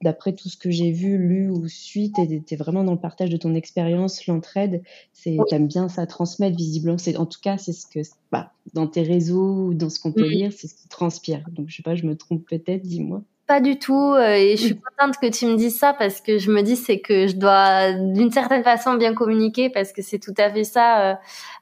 d'après 0.00 0.32
tout 0.32 0.48
ce 0.48 0.56
que 0.56 0.70
j'ai 0.70 0.92
vu, 0.92 1.18
lu 1.18 1.50
ou 1.50 1.68
su, 1.68 2.10
tu 2.10 2.22
es, 2.22 2.56
vraiment 2.56 2.84
dans 2.84 2.92
le 2.92 2.98
partage 2.98 3.28
de 3.28 3.36
ton 3.36 3.54
expérience, 3.54 4.26
l'entraide. 4.26 4.82
Tu 5.22 5.36
aimes 5.50 5.66
bien 5.66 5.90
ça 5.90 6.06
transmettre, 6.06 6.56
visiblement. 6.56 6.96
En 7.18 7.26
tout 7.26 7.40
cas, 7.42 7.58
c'est 7.58 7.74
ce 7.74 7.86
que, 7.86 8.00
bah, 8.32 8.52
dans 8.72 8.86
tes 8.86 9.02
réseaux 9.02 9.66
ou 9.66 9.74
dans 9.74 9.90
ce 9.90 10.00
qu'on 10.00 10.12
peut 10.12 10.26
lire, 10.26 10.52
c'est 10.56 10.68
ce 10.68 10.74
qui 10.74 10.88
transpire. 10.88 11.44
Donc, 11.52 11.68
je 11.68 11.76
sais 11.76 11.82
pas, 11.82 11.96
je 11.96 12.06
me 12.06 12.16
trompe 12.16 12.46
peut-être, 12.48 12.82
dis-moi. 12.82 13.22
Pas 13.46 13.60
du 13.60 13.78
tout. 13.78 14.14
Euh, 14.14 14.36
et 14.36 14.56
je 14.56 14.64
suis 14.64 14.80
contente 14.80 15.18
que 15.20 15.26
tu 15.26 15.44
me 15.46 15.56
dises 15.56 15.78
ça 15.78 15.92
parce 15.92 16.22
que 16.22 16.38
je 16.38 16.50
me 16.50 16.62
dis 16.62 16.76
c'est 16.76 17.00
que 17.00 17.26
je 17.26 17.36
dois 17.36 17.92
d'une 17.92 18.30
certaine 18.30 18.64
façon 18.64 18.94
bien 18.94 19.12
communiquer 19.12 19.68
parce 19.68 19.92
que 19.92 20.00
c'est 20.00 20.18
tout 20.18 20.32
à 20.38 20.50
fait 20.50 20.64
ça 20.64 21.10
euh, 21.10 21.14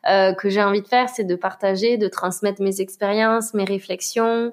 euh, 0.08 0.32
que 0.32 0.48
j'ai 0.48 0.62
envie 0.62 0.82
de 0.82 0.86
faire, 0.86 1.08
c'est 1.08 1.24
de 1.24 1.34
partager, 1.34 1.96
de 1.96 2.06
transmettre 2.06 2.62
mes 2.62 2.80
expériences, 2.80 3.52
mes 3.52 3.64
réflexions. 3.64 4.52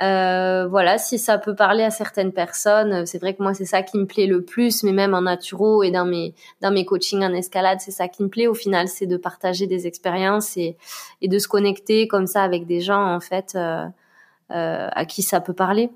Euh, 0.00 0.68
voilà, 0.68 0.98
si 0.98 1.18
ça 1.18 1.38
peut 1.38 1.56
parler 1.56 1.82
à 1.82 1.90
certaines 1.90 2.32
personnes, 2.32 3.04
c'est 3.06 3.18
vrai 3.18 3.34
que 3.34 3.42
moi 3.42 3.54
c'est 3.54 3.64
ça 3.64 3.82
qui 3.82 3.98
me 3.98 4.06
plaît 4.06 4.26
le 4.26 4.42
plus, 4.44 4.84
mais 4.84 4.92
même 4.92 5.14
en 5.14 5.22
naturo 5.22 5.82
et 5.82 5.90
dans 5.90 6.04
mes 6.04 6.32
dans 6.60 6.70
mes 6.70 6.84
coachings 6.84 7.24
en 7.24 7.32
escalade, 7.34 7.80
c'est 7.80 7.90
ça 7.90 8.06
qui 8.06 8.22
me 8.22 8.28
plaît. 8.28 8.46
Au 8.46 8.54
final, 8.54 8.86
c'est 8.86 9.06
de 9.06 9.16
partager 9.16 9.66
des 9.66 9.88
expériences 9.88 10.56
et 10.56 10.76
et 11.22 11.26
de 11.26 11.38
se 11.40 11.48
connecter 11.48 12.06
comme 12.06 12.28
ça 12.28 12.44
avec 12.44 12.66
des 12.66 12.80
gens 12.80 13.04
en 13.04 13.18
fait 13.18 13.56
euh, 14.50 14.88
à 14.92 15.04
qui 15.04 15.22
ça 15.22 15.40
peut 15.40 15.52
parler. 15.52 15.90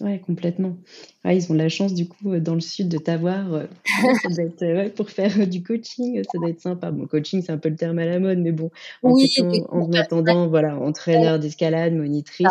Ouais, 0.00 0.18
complètement. 0.18 0.76
Ah, 1.22 1.34
ils 1.34 1.50
ont 1.52 1.54
la 1.54 1.68
chance, 1.68 1.94
du 1.94 2.08
coup, 2.08 2.32
euh, 2.32 2.40
dans 2.40 2.54
le 2.54 2.60
sud, 2.60 2.88
de 2.88 2.98
t'avoir. 2.98 3.54
Euh, 3.54 3.66
euh, 4.62 4.90
pour 4.90 5.08
faire 5.08 5.46
du 5.46 5.62
coaching, 5.62 6.20
ça 6.24 6.38
doit 6.38 6.50
être 6.50 6.60
sympa. 6.60 6.90
Bon, 6.90 7.06
coaching, 7.06 7.42
c'est 7.42 7.52
un 7.52 7.58
peu 7.58 7.68
le 7.68 7.76
terme 7.76 8.00
à 8.00 8.04
la 8.04 8.18
mode, 8.18 8.38
mais 8.38 8.50
bon, 8.50 8.70
en, 9.04 9.14
en 9.70 9.92
attendant, 9.92 10.48
voilà, 10.48 10.76
entraîneur 10.76 11.38
d'escalade, 11.38 11.94
monitrice, 11.94 12.48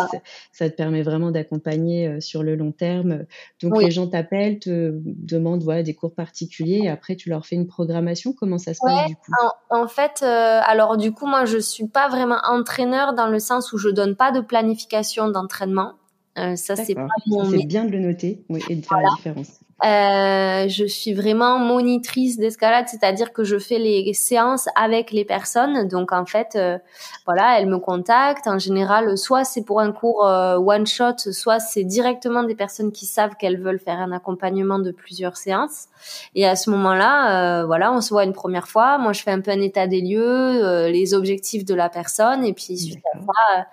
ça 0.52 0.70
te 0.70 0.74
permet 0.74 1.02
vraiment 1.02 1.30
d'accompagner 1.30 2.18
sur 2.22 2.42
le 2.42 2.56
long 2.56 2.72
terme. 2.72 3.26
Donc, 3.62 3.80
les 3.80 3.90
gens 3.90 4.06
t'appellent, 4.06 4.58
te 4.58 4.98
demandent 5.04 5.62
voilà, 5.62 5.82
des 5.82 5.94
cours 5.94 6.14
particuliers, 6.14 6.80
et 6.84 6.88
après, 6.88 7.14
tu 7.14 7.28
leur 7.28 7.44
fais 7.44 7.56
une 7.56 7.66
programmation. 7.66 8.32
Comment 8.32 8.58
ça 8.58 8.72
se 8.72 8.80
passe, 8.82 9.08
du 9.08 9.16
coup? 9.16 9.32
en, 9.68 9.86
fait, 9.86 10.22
alors, 10.22 10.96
du 10.96 11.12
coup, 11.12 11.26
moi, 11.26 11.44
je 11.44 11.58
suis 11.58 11.88
pas 11.88 12.08
vraiment 12.08 12.38
entraîneur 12.48 13.12
dans 13.12 13.28
le 13.28 13.38
sens 13.38 13.72
où 13.74 13.78
je 13.78 13.90
donne 13.90 14.16
pas 14.16 14.32
de 14.32 14.40
planification 14.40 15.28
d'entraînement. 15.28 15.92
Euh, 16.38 16.56
ça, 16.56 16.76
c'est 16.76 16.94
pas 16.94 17.06
mon. 17.26 17.44
C'est 17.44 17.66
bien 17.66 17.84
de 17.84 17.90
le 17.90 18.00
noter 18.00 18.44
oui, 18.48 18.60
et 18.68 18.76
de 18.76 18.84
faire 18.84 18.98
la 18.98 19.10
différence. 19.16 19.60
Euh, 19.84 20.68
je 20.68 20.86
suis 20.86 21.12
vraiment 21.12 21.58
monitrice 21.58 22.38
d'escalade, 22.38 22.86
c'est-à-dire 22.88 23.32
que 23.32 23.44
je 23.44 23.58
fais 23.58 23.78
les 23.78 24.14
séances 24.14 24.68
avec 24.76 25.10
les 25.10 25.24
personnes. 25.24 25.88
Donc 25.88 26.12
en 26.12 26.24
fait, 26.24 26.52
euh, 26.54 26.78
voilà, 27.26 27.58
elles 27.58 27.66
me 27.66 27.78
contactent. 27.78 28.46
En 28.46 28.58
général, 28.58 29.18
soit 29.18 29.44
c'est 29.44 29.62
pour 29.62 29.80
un 29.80 29.92
cours 29.92 30.26
euh, 30.26 30.56
one 30.56 30.86
shot, 30.86 31.18
soit 31.18 31.58
c'est 31.58 31.84
directement 31.84 32.44
des 32.44 32.54
personnes 32.54 32.92
qui 32.92 33.04
savent 33.04 33.34
qu'elles 33.36 33.60
veulent 33.60 33.80
faire 33.80 33.98
un 33.98 34.12
accompagnement 34.12 34.78
de 34.78 34.92
plusieurs 34.92 35.36
séances. 35.36 35.88
Et 36.34 36.46
à 36.46 36.56
ce 36.56 36.70
moment-là, 36.70 37.62
euh, 37.62 37.66
voilà, 37.66 37.92
on 37.92 38.00
se 38.00 38.10
voit 38.10 38.24
une 38.24 38.32
première 38.32 38.68
fois. 38.68 38.96
Moi, 38.98 39.12
je 39.12 39.22
fais 39.22 39.32
un 39.32 39.40
peu 39.40 39.50
un 39.50 39.60
état 39.60 39.86
des 39.86 40.00
lieux, 40.00 40.86
les 40.88 41.14
objectifs 41.14 41.64
de 41.64 41.74
la 41.74 41.88
personne, 41.88 42.44
et 42.44 42.54
puis 42.54 42.78
suite 42.78 43.04
à 43.12 43.18
ça, 43.18 43.66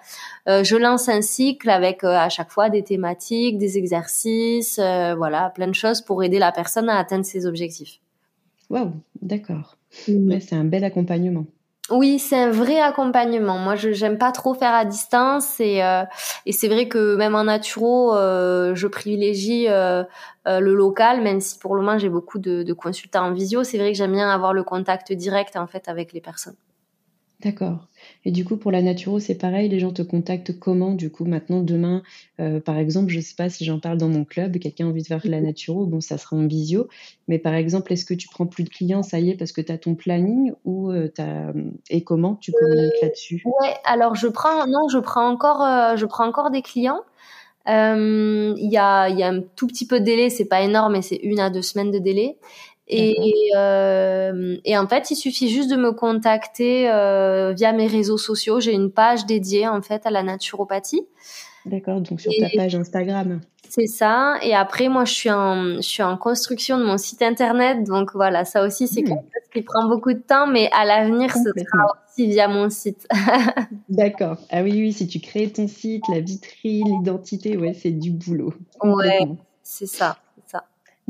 je 0.48 0.76
lance 0.76 1.10
un 1.10 1.22
cycle 1.22 1.70
avec 1.70 2.04
à 2.04 2.30
chaque 2.30 2.52
fois 2.52 2.70
des 2.70 2.84
thématiques, 2.84 3.58
des 3.58 3.78
exercices, 3.78 4.78
voilà, 4.78 5.52
plein 5.54 5.68
de 5.68 5.76
choses 5.76 6.02
pour 6.02 6.24
aider 6.24 6.40
la 6.40 6.52
personne 6.52 6.90
à 6.90 6.98
atteindre 6.98 7.26
ses 7.26 7.46
objectifs. 7.46 8.00
Waouh, 8.70 8.94
d'accord. 9.22 9.78
c'est 9.92 10.54
un 10.54 10.64
bel 10.64 10.84
accompagnement. 10.84 11.46
Oui, 11.92 12.20
c'est 12.20 12.38
un 12.38 12.52
vrai 12.52 12.80
accompagnement. 12.80 13.58
Moi, 13.58 13.76
je 13.76 13.92
j'aime 13.92 14.18
pas 14.18 14.32
trop 14.32 14.54
faire 14.54 14.74
à 14.74 14.86
distance 14.86 15.60
et 15.60 15.84
euh, 15.84 16.04
et 16.46 16.54
c'est 16.54 16.70
vrai 16.70 16.88
que 16.88 17.16
même 17.16 17.36
en 17.36 17.44
naturo, 17.46 18.16
euh, 18.16 18.74
je 18.76 18.88
privilégie 18.88 19.68
euh, 19.68 20.04
le 20.46 20.74
local, 20.74 21.22
même 21.22 21.42
si 21.42 21.60
pour 21.60 21.76
le 21.76 21.82
moment 21.82 21.98
j'ai 21.98 22.10
beaucoup 22.10 22.40
de, 22.40 22.64
de 22.64 22.74
consultants 22.74 23.26
en 23.26 23.34
visio. 23.34 23.64
C'est 23.66 23.78
vrai 23.78 23.92
que 23.92 23.98
j'aime 23.98 24.14
bien 24.14 24.30
avoir 24.30 24.54
le 24.54 24.64
contact 24.64 25.12
direct 25.12 25.58
en 25.58 25.68
fait 25.68 25.90
avec 25.90 26.14
les 26.14 26.22
personnes. 26.22 26.56
D'accord. 27.44 27.88
Et 28.24 28.32
du 28.32 28.46
coup, 28.46 28.56
pour 28.56 28.72
la 28.72 28.82
naturo, 28.82 29.20
c'est 29.20 29.36
pareil, 29.36 29.68
les 29.70 29.80
gens 29.80 29.92
te 29.92 30.02
contactent 30.02 30.60
comment 30.60 30.94
Du 30.94 31.10
coup, 31.10 31.26
maintenant, 31.26 31.62
demain, 31.62 32.04
euh, 32.40 32.60
par 32.60 32.78
exemple, 32.78 33.10
je 33.10 33.18
ne 33.18 33.22
sais 33.22 33.36
pas 33.36 33.50
si 33.50 33.66
j'en 33.66 33.80
parle 33.80 33.98
dans 33.98 34.10
mon 34.10 34.26
club, 34.26 34.58
quelqu'un 34.60 34.86
a 34.86 34.90
envie 34.90 35.02
de 35.02 35.08
faire 35.08 35.22
la 35.24 35.42
naturo, 35.42 35.86
bon, 35.86 36.02
ça 36.02 36.18
sera 36.18 36.36
en 36.36 36.46
visio. 36.46 36.88
Mais 37.28 37.40
par 37.40 37.54
exemple, 37.56 37.92
est-ce 37.94 38.06
que 38.06 38.14
tu 38.14 38.28
prends 38.28 38.46
plus 38.46 38.64
de 38.64 38.70
clients, 38.70 39.02
ça 39.02 39.20
y 39.20 39.32
est, 39.32 39.36
parce 39.36 39.52
que 39.52 39.62
tu 39.62 39.72
as 39.72 39.78
ton 39.78 39.96
planning 39.96 40.54
ou 40.66 40.92
euh, 40.92 41.10
as... 41.18 41.52
et 41.90 42.04
comment 42.04 42.36
tu 42.36 42.52
communiques 42.52 42.94
euh, 43.02 43.06
là-dessus? 43.08 43.42
Ouais, 43.46 43.74
alors 43.86 44.16
je 44.16 44.28
prends, 44.28 44.68
non, 44.68 44.88
je 44.92 45.00
prends 45.00 45.28
encore, 45.28 45.98
je 45.98 46.06
prends 46.06 46.28
encore 46.28 46.52
des 46.52 46.62
clients. 46.62 47.02
Il 47.68 48.70
y, 48.72 48.78
a, 48.78 49.08
y 49.10 49.24
a 49.24 49.28
un 49.28 49.42
tout 49.56 49.68
petit 49.68 49.88
peu 49.88 50.00
de 50.00 50.06
délai, 50.06 50.30
c'est 50.30 50.46
pas 50.46 50.62
énorme, 50.62 50.94
mais 50.94 51.02
c'est 51.02 51.20
une 51.24 51.40
à 51.40 51.50
deux 51.50 51.62
semaines 51.62 51.92
de 51.92 52.00
délai. 52.00 52.38
Et, 52.88 53.16
euh, 53.56 54.58
et, 54.66 54.78
en 54.78 54.88
fait, 54.88 55.12
il 55.12 55.16
suffit 55.16 55.50
juste 55.50 55.72
de 55.72 55.78
me 55.78 55.92
contacter 55.92 56.90
euh, 56.90 57.54
via 57.54 57.72
mes 57.72 57.88
réseaux 57.88 58.18
sociaux. 58.18 58.60
J'ai 58.60 58.74
une 58.74 58.92
page 58.92 59.26
dédiée 59.26 59.68
en 59.68 59.82
fait 59.82 60.06
à 60.06 60.12
la 60.12 60.24
naturopathie. 60.24 61.08
D'accord, 61.66 62.02
donc 62.02 62.20
sur 62.20 62.32
ta 62.40 62.50
page 62.56 62.76
Instagram. 62.76 63.40
C'est 63.70 63.88
ça. 63.88 64.36
Et 64.44 64.54
après, 64.54 64.90
moi, 64.90 65.06
je 65.06 65.14
suis 65.14 65.32
en, 65.32 65.76
je 65.78 65.88
suis 65.88 66.04
en 66.04 66.18
construction 66.18 66.78
de 66.78 66.84
mon 66.84 66.98
site 66.98 67.22
internet. 67.22 67.86
Donc 67.86 68.12
voilà, 68.14 68.44
ça 68.44 68.66
aussi, 68.66 68.88
c'est 68.88 69.02
hmm. 69.02 69.06
quelque 69.06 69.22
chose 69.22 69.50
qui 69.54 69.62
prend 69.62 69.88
beaucoup 69.88 70.12
de 70.12 70.20
temps, 70.20 70.48
mais 70.48 70.70
à 70.74 70.84
l'avenir, 70.84 71.32
ce 71.32 71.40
sera 71.40 71.86
aussi 71.86 72.28
via 72.28 72.50
mon 72.50 72.70
site. 72.70 73.08
D'accord. 73.90 74.38
Ah 74.50 74.64
oui, 74.64 74.74
oui, 74.74 74.92
si 74.92 75.08
tu 75.08 75.22
crées 75.22 75.50
ton 75.50 75.70
site, 75.70 76.04
la 76.10 76.20
vitrine, 76.20 76.98
l'identité, 76.98 77.56
ouais, 77.56 77.74
c'est 77.74 77.92
du 77.92 78.12
boulot. 78.12 78.54
Ouais, 78.84 79.26
c'est 79.64 79.88
ça. 79.88 80.18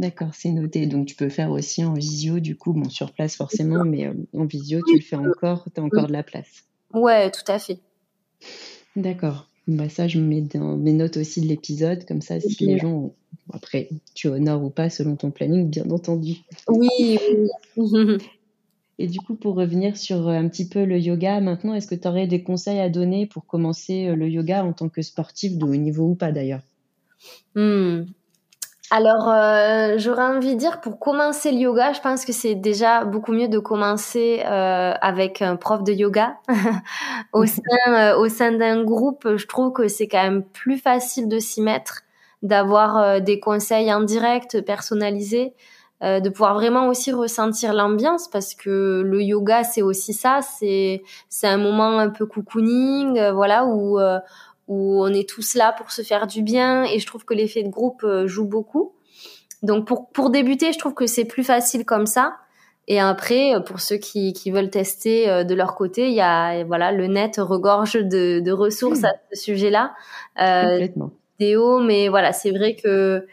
D'accord, 0.02 0.34
c'est 0.34 0.50
noté. 0.50 0.88
Donc 0.88 1.06
tu 1.06 1.14
peux 1.14 1.30
faire 1.30 1.52
aussi 1.52 1.84
en 1.84 1.94
visio, 1.94 2.40
du 2.40 2.56
coup, 2.56 2.74
bon, 2.74 2.90
sur 2.90 3.12
place 3.12 3.36
forcément, 3.36 3.86
mais 3.86 4.08
euh, 4.08 4.14
en 4.34 4.46
visio, 4.46 4.82
tu 4.88 4.96
le 4.96 5.02
fais 5.02 5.16
encore, 5.16 5.68
tu 5.72 5.80
as 5.80 5.84
encore 5.84 6.08
de 6.08 6.12
la 6.12 6.24
place. 6.24 6.64
Ouais, 6.92 7.30
tout 7.30 7.44
à 7.48 7.60
fait. 7.60 7.78
D'accord. 8.96 9.48
Bah 9.68 9.90
ça, 9.90 10.08
je 10.08 10.20
mets 10.20 10.42
dans 10.42 10.76
mes 10.76 10.94
notes 10.94 11.18
aussi 11.18 11.40
de 11.40 11.46
l'épisode, 11.46 12.04
comme 12.08 12.22
ça, 12.22 12.40
si 12.40 12.66
les 12.66 12.80
gens, 12.80 13.14
après, 13.54 13.90
tu 14.16 14.28
honores 14.28 14.64
ou 14.64 14.72
pas 14.72 14.90
selon 14.90 15.16
ton 15.16 15.30
planning, 15.30 15.70
bien 15.70 15.88
entendu. 15.92 16.38
Oui. 16.68 17.20
Et 18.98 19.06
du 19.06 19.20
coup, 19.20 19.36
pour 19.36 19.54
revenir 19.54 19.98
sur 19.98 20.28
euh, 20.28 20.34
un 20.34 20.48
petit 20.48 20.68
peu 20.68 20.84
le 20.84 20.98
yoga, 20.98 21.42
maintenant, 21.42 21.76
est-ce 21.76 21.88
que 21.88 21.94
tu 21.94 22.08
aurais 22.08 22.26
des 22.26 22.42
conseils 22.42 22.80
à 22.80 22.90
donner 22.90 23.28
pour 23.28 23.46
commencer 23.46 24.08
euh, 24.08 24.16
le 24.16 24.28
yoga 24.28 24.66
en 24.66 24.74
tant 24.74 24.90
que 24.90 25.04
sportif 25.04 25.60
de 25.60 25.66
haut 25.66 25.76
niveau 25.76 26.06
ou 26.06 26.16
pas 26.16 26.32
d'ailleurs? 26.32 26.64
Hmm. 27.54 28.06
Alors, 28.94 29.30
euh, 29.30 29.94
j'aurais 29.98 30.26
envie 30.26 30.56
de 30.56 30.60
dire, 30.60 30.82
pour 30.82 31.00
commencer 31.00 31.54
le 31.54 31.60
yoga, 31.60 31.94
je 31.94 32.02
pense 32.02 32.26
que 32.26 32.34
c'est 32.34 32.56
déjà 32.56 33.06
beaucoup 33.06 33.32
mieux 33.32 33.48
de 33.48 33.58
commencer 33.58 34.44
euh, 34.46 34.94
avec 35.00 35.42
un 35.42 35.56
prof 35.56 35.82
de 35.86 35.94
yoga. 35.94 36.36
au 37.34 37.46
sein, 37.46 37.62
euh, 37.88 38.18
au 38.18 38.28
sein 38.28 38.52
d'un 38.52 38.84
groupe, 38.84 39.38
je 39.38 39.48
trouve 39.48 39.72
que 39.72 39.88
c'est 39.88 40.10
quand 40.10 40.22
même 40.22 40.44
plus 40.44 40.78
facile 40.78 41.30
de 41.30 41.40
s'y 41.40 41.62
mettre, 41.62 42.02
d'avoir 42.42 43.22
des 43.22 43.40
conseils 43.40 43.94
en 43.94 44.02
direct, 44.02 44.60
personnalisés, 44.66 45.54
de 46.02 46.30
pouvoir 46.30 46.56
vraiment 46.56 46.88
aussi 46.88 47.14
ressentir 47.14 47.74
l'ambiance, 47.76 48.28
parce 48.28 48.56
que 48.56 49.04
le 49.06 49.22
yoga, 49.22 49.64
c'est 49.64 49.84
aussi 49.84 50.14
ça, 50.14 50.40
c'est 50.42 51.04
c'est 51.30 51.48
un 51.48 51.60
moment 51.60 52.00
un 52.00 52.10
peu 52.10 52.26
cocooning, 52.26 53.30
voilà, 53.30 53.66
où 53.66 54.00
où 54.72 55.04
on 55.04 55.14
est 55.14 55.28
tous 55.28 55.56
là 55.56 55.74
pour 55.78 55.92
se 55.92 56.02
faire 56.02 56.28
du 56.28 56.42
bien 56.42 56.86
et 56.86 56.98
je 56.98 57.06
trouve 57.06 57.26
que 57.26 57.34
l'effet 57.34 57.62
de 57.62 57.68
groupe 57.68 58.04
euh, 58.06 58.26
joue 58.26 58.46
beaucoup. 58.46 58.94
Donc 59.64 59.86
pour, 59.86 60.10
pour 60.12 60.30
débuter, 60.30 60.72
je 60.72 60.80
trouve 60.80 60.94
que 60.94 61.08
c'est 61.08 61.26
plus 61.26 61.44
facile 61.44 61.84
comme 61.84 62.06
ça. 62.06 62.38
Et 62.88 62.98
après, 62.98 63.54
euh, 63.54 63.60
pour 63.60 63.82
ceux 63.82 63.98
qui, 63.98 64.32
qui 64.32 64.50
veulent 64.50 64.70
tester 64.70 65.30
euh, 65.30 65.44
de 65.44 65.54
leur 65.54 65.76
côté, 65.76 66.08
il 66.08 66.14
y 66.14 66.22
a 66.22 66.64
voilà 66.64 66.94
le 66.94 67.08
net 67.08 67.36
regorge 67.38 67.96
de, 67.96 68.40
de 68.40 68.52
ressources 68.54 69.04
à 69.04 69.12
ce 69.34 69.42
sujet-là. 69.42 69.94
Euh, 70.40 70.72
Complètement. 70.72 71.12
Vidéo, 71.38 71.80
mais 71.82 72.08
voilà, 72.08 72.32
c'est 72.32 72.52
vrai 72.52 72.76
que 72.76 73.28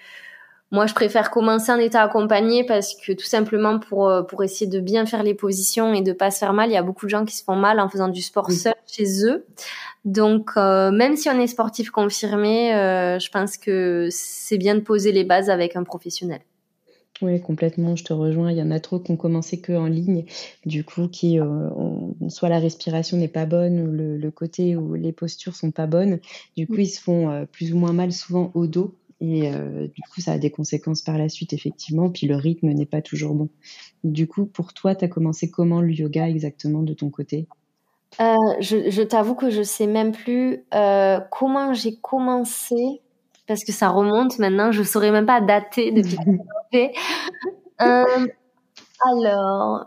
moi, 0.71 0.87
je 0.87 0.95
préfère 0.95 1.31
commencer 1.31 1.73
en 1.73 1.79
état 1.79 2.03
accompagné 2.03 2.65
parce 2.65 2.95
que 2.95 3.13
tout 3.13 3.25
simplement 3.25 3.79
pour 3.79 4.13
pour 4.29 4.45
essayer 4.45 4.71
de 4.71 4.81
bien 4.81 5.07
faire 5.07 5.23
les 5.23 5.35
positions 5.35 5.95
et 5.95 6.03
de 6.03 6.13
pas 6.13 6.31
se 6.31 6.39
faire 6.39 6.53
mal. 6.53 6.69
Il 6.71 6.75
y 6.75 6.77
a 6.77 6.83
beaucoup 6.83 7.07
de 7.07 7.11
gens 7.11 7.25
qui 7.25 7.37
se 7.37 7.45
font 7.45 7.57
mal 7.57 7.81
en 7.81 7.89
faisant 7.89 8.09
du 8.09 8.21
sport 8.21 8.51
seul 8.51 8.75
chez 8.87 9.25
eux. 9.25 9.47
Donc, 10.05 10.57
même 10.57 11.17
si 11.17 11.29
on 11.31 11.41
est 11.41 11.47
sportif 11.47 11.91
confirmé, 11.91 12.71
je 13.19 13.31
pense 13.31 13.57
que 13.57 14.09
c'est 14.11 14.59
bien 14.59 14.75
de 14.75 14.81
poser 14.81 15.13
les 15.13 15.25
bases 15.25 15.49
avec 15.49 15.75
un 15.77 15.85
professionnel. 15.85 16.41
Oui, 17.21 17.41
complètement, 17.41 17.97
je 17.97 18.05
te 18.05 18.13
rejoins. 18.13 18.53
Il 18.53 18.59
y 18.59 18.63
en 18.63 18.71
a 18.71 18.79
trop 18.79 19.01
qui 19.01 19.11
ont 19.11 19.17
commencé 19.17 19.61
que 19.61 19.73
en 19.73 19.87
ligne, 19.87 20.25
du 20.67 20.85
coup, 20.85 21.09
qui 21.09 21.41
euh, 21.41 21.69
soit 22.29 22.49
la 22.49 22.61
respiration 22.61 23.17
n'est 23.17 23.29
pas 23.29 23.47
bonne, 23.47 23.81
ou 23.81 23.93
le, 23.93 24.31
côté 24.31 24.77
où 24.77 24.95
les 24.95 25.13
postures 25.13 25.57
sont 25.57 25.73
pas 25.73 25.87
bonnes. 25.87 26.21
Du 26.57 26.67
coup, 26.67 26.79
ils 26.79 26.87
se 26.87 27.01
font 27.01 27.31
euh, 27.31 27.45
plus 27.45 27.73
ou 27.73 27.79
moins 27.79 27.93
mal 27.93 28.13
souvent 28.13 28.53
au 28.55 28.67
dos. 28.67 28.95
Et 29.21 29.51
euh, 29.53 29.89
du 29.89 30.03
coup, 30.03 30.21
ça 30.21 30.33
a 30.33 30.39
des 30.39 30.51
conséquences 30.51 31.03
par 31.03 31.19
la 31.19 31.29
suite, 31.29 31.53
effectivement. 31.53 32.11
Puis 32.11 32.27
le 32.27 32.37
rythme 32.37 32.69
n'est 32.69 32.87
pas 32.87 33.03
toujours 33.03 33.35
bon. 33.35 33.49
Du 34.05 34.29
coup, 34.29 34.47
pour 34.47 34.73
toi, 34.73 34.95
tu 34.95 35.05
as 35.05 35.09
commencé 35.09 35.51
comment 35.51 35.81
le 35.81 35.93
yoga 35.93 36.29
exactement 36.29 36.83
de 36.83 36.95
ton 36.95 37.11
côté? 37.11 37.49
Je, 38.19 38.91
je 38.91 39.03
t'avoue 39.03 39.35
que 39.35 39.51
je 39.51 39.63
sais 39.63 39.87
même 39.87 40.13
plus 40.13 40.65
comment 41.31 41.75
j'ai 41.75 41.97
commencé 41.97 43.03
parce 43.49 43.65
que 43.65 43.73
ça 43.73 43.89
remonte 43.89 44.39
maintenant. 44.39 44.71
Je 44.71 44.85
saurais 44.85 45.11
même 45.11 45.27
pas 45.27 45.41
dater 45.41 45.91
depuis 45.91 46.19
euh, 47.81 48.27
alors, 49.11 49.87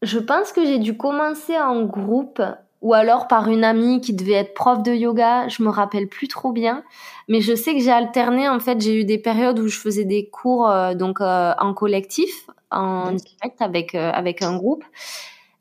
je 0.00 0.18
pense 0.18 0.52
que 0.52 0.64
j'ai 0.64 0.78
dû 0.78 0.96
commencer 0.96 1.58
en 1.58 1.84
groupe 1.84 2.40
ou 2.82 2.94
alors 2.94 3.28
par 3.28 3.48
une 3.48 3.64
amie 3.64 4.00
qui 4.00 4.12
devait 4.12 4.32
être 4.32 4.54
prof 4.54 4.82
de 4.82 4.92
yoga. 4.92 5.48
Je 5.48 5.62
me 5.62 5.68
rappelle 5.68 6.08
plus 6.08 6.28
trop 6.28 6.52
bien, 6.52 6.84
mais 7.28 7.40
je 7.40 7.54
sais 7.54 7.74
que 7.74 7.80
j'ai 7.80 7.90
alterné. 7.90 8.48
En 8.48 8.60
fait, 8.60 8.80
j'ai 8.80 9.00
eu 9.00 9.04
des 9.04 9.18
périodes 9.18 9.58
où 9.58 9.68
je 9.68 9.78
faisais 9.78 10.04
des 10.04 10.28
cours 10.28 10.68
euh, 10.70 10.94
donc 10.94 11.20
euh, 11.20 11.52
en 11.58 11.74
collectif, 11.74 12.48
en 12.70 13.12
direct 13.12 13.60
avec 13.60 13.94
avec 13.94 14.42
un 14.42 14.56
groupe. 14.56 14.84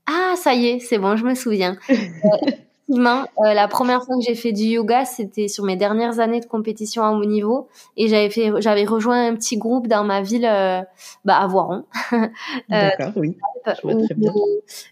Ah, 0.07 0.36
ça 0.36 0.53
y 0.53 0.67
est, 0.67 0.79
c'est 0.79 1.00
bon, 1.00 1.15
je 1.15 1.25
me 1.25 1.36
souviens. 1.36 1.77
Effectivement, 2.87 3.25
euh, 3.43 3.53
la 3.53 3.67
première 3.67 4.03
fois 4.03 4.15
que 4.15 4.21
j'ai 4.21 4.35
fait 4.35 4.51
du 4.51 4.63
yoga, 4.63 5.05
c'était 5.05 5.47
sur 5.47 5.63
mes 5.63 5.75
dernières 5.75 6.19
années 6.19 6.39
de 6.39 6.45
compétition 6.45 7.03
à 7.03 7.11
haut 7.11 7.25
niveau, 7.25 7.67
et 7.97 8.07
j'avais 8.07 8.29
fait, 8.29 8.51
j'avais 8.59 8.85
rejoint 8.85 9.27
un 9.27 9.35
petit 9.35 9.57
groupe 9.57 9.87
dans 9.87 10.03
ma 10.03 10.21
ville, 10.21 10.45
euh, 10.45 10.81
bah, 11.23 11.37
à 11.37 11.47
Voiron. 11.47 11.85
Euh, 12.71 12.89
D'accord, 12.89 13.11
oui. 13.15 13.37
Très 13.63 14.15
bien. 14.15 14.31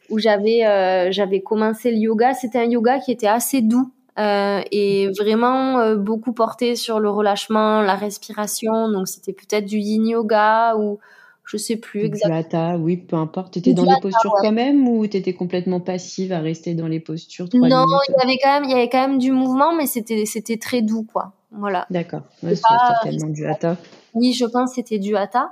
Où, 0.09 0.19
j'avais, 0.19 1.11
j'avais 1.11 1.41
commencé 1.41 1.91
le 1.91 1.97
yoga. 1.97 2.33
C'était 2.33 2.59
un 2.59 2.65
yoga 2.65 2.99
qui 2.99 3.11
était 3.11 3.27
assez 3.27 3.61
doux. 3.61 3.91
et 4.17 5.09
vraiment 5.17 5.95
beaucoup 5.95 6.33
porté 6.33 6.75
sur 6.75 6.99
le 6.99 7.09
relâchement, 7.09 7.81
la 7.81 7.95
respiration. 7.95 8.89
Donc 8.89 9.07
c'était 9.07 9.33
peut-être 9.33 9.65
du 9.65 9.77
yin 9.77 10.07
yoga 10.07 10.75
ou 10.77 10.99
je 11.45 11.57
sais 11.57 11.75
plus 11.75 12.05
exactement. 12.05 12.39
Hatha, 12.39 12.77
oui, 12.77 12.97
peu 12.97 13.15
importe. 13.15 13.53
Tu 13.53 13.59
étais 13.59 13.73
dans 13.73 13.83
les 13.83 13.99
postures 14.01 14.35
quand 14.41 14.51
même 14.51 14.87
ou 14.87 15.05
tu 15.07 15.17
étais 15.17 15.33
complètement 15.33 15.79
passive 15.79 16.31
à 16.31 16.39
rester 16.39 16.73
dans 16.73 16.87
les 16.87 16.99
postures 16.99 17.47
Non, 17.53 17.85
il 18.07 18.15
y 18.17 18.23
avait 18.23 18.37
quand 18.41 18.53
même, 18.53 18.63
il 18.65 18.71
y 18.71 18.73
avait 18.73 18.89
quand 18.89 19.07
même 19.07 19.19
du 19.19 19.31
mouvement, 19.31 19.75
mais 19.75 19.85
c'était, 19.85 20.25
c'était 20.25 20.57
très 20.57 20.81
doux, 20.81 21.03
quoi. 21.03 21.33
Voilà. 21.51 21.85
D'accord. 21.89 22.21
c'est 22.41 22.55
certainement 22.55 23.29
du 23.29 23.45
hatha. 23.45 23.77
Oui, 24.13 24.33
je 24.33 24.45
pense 24.45 24.71
que 24.71 24.75
c'était 24.75 24.99
du 24.99 25.15
hatha. 25.15 25.51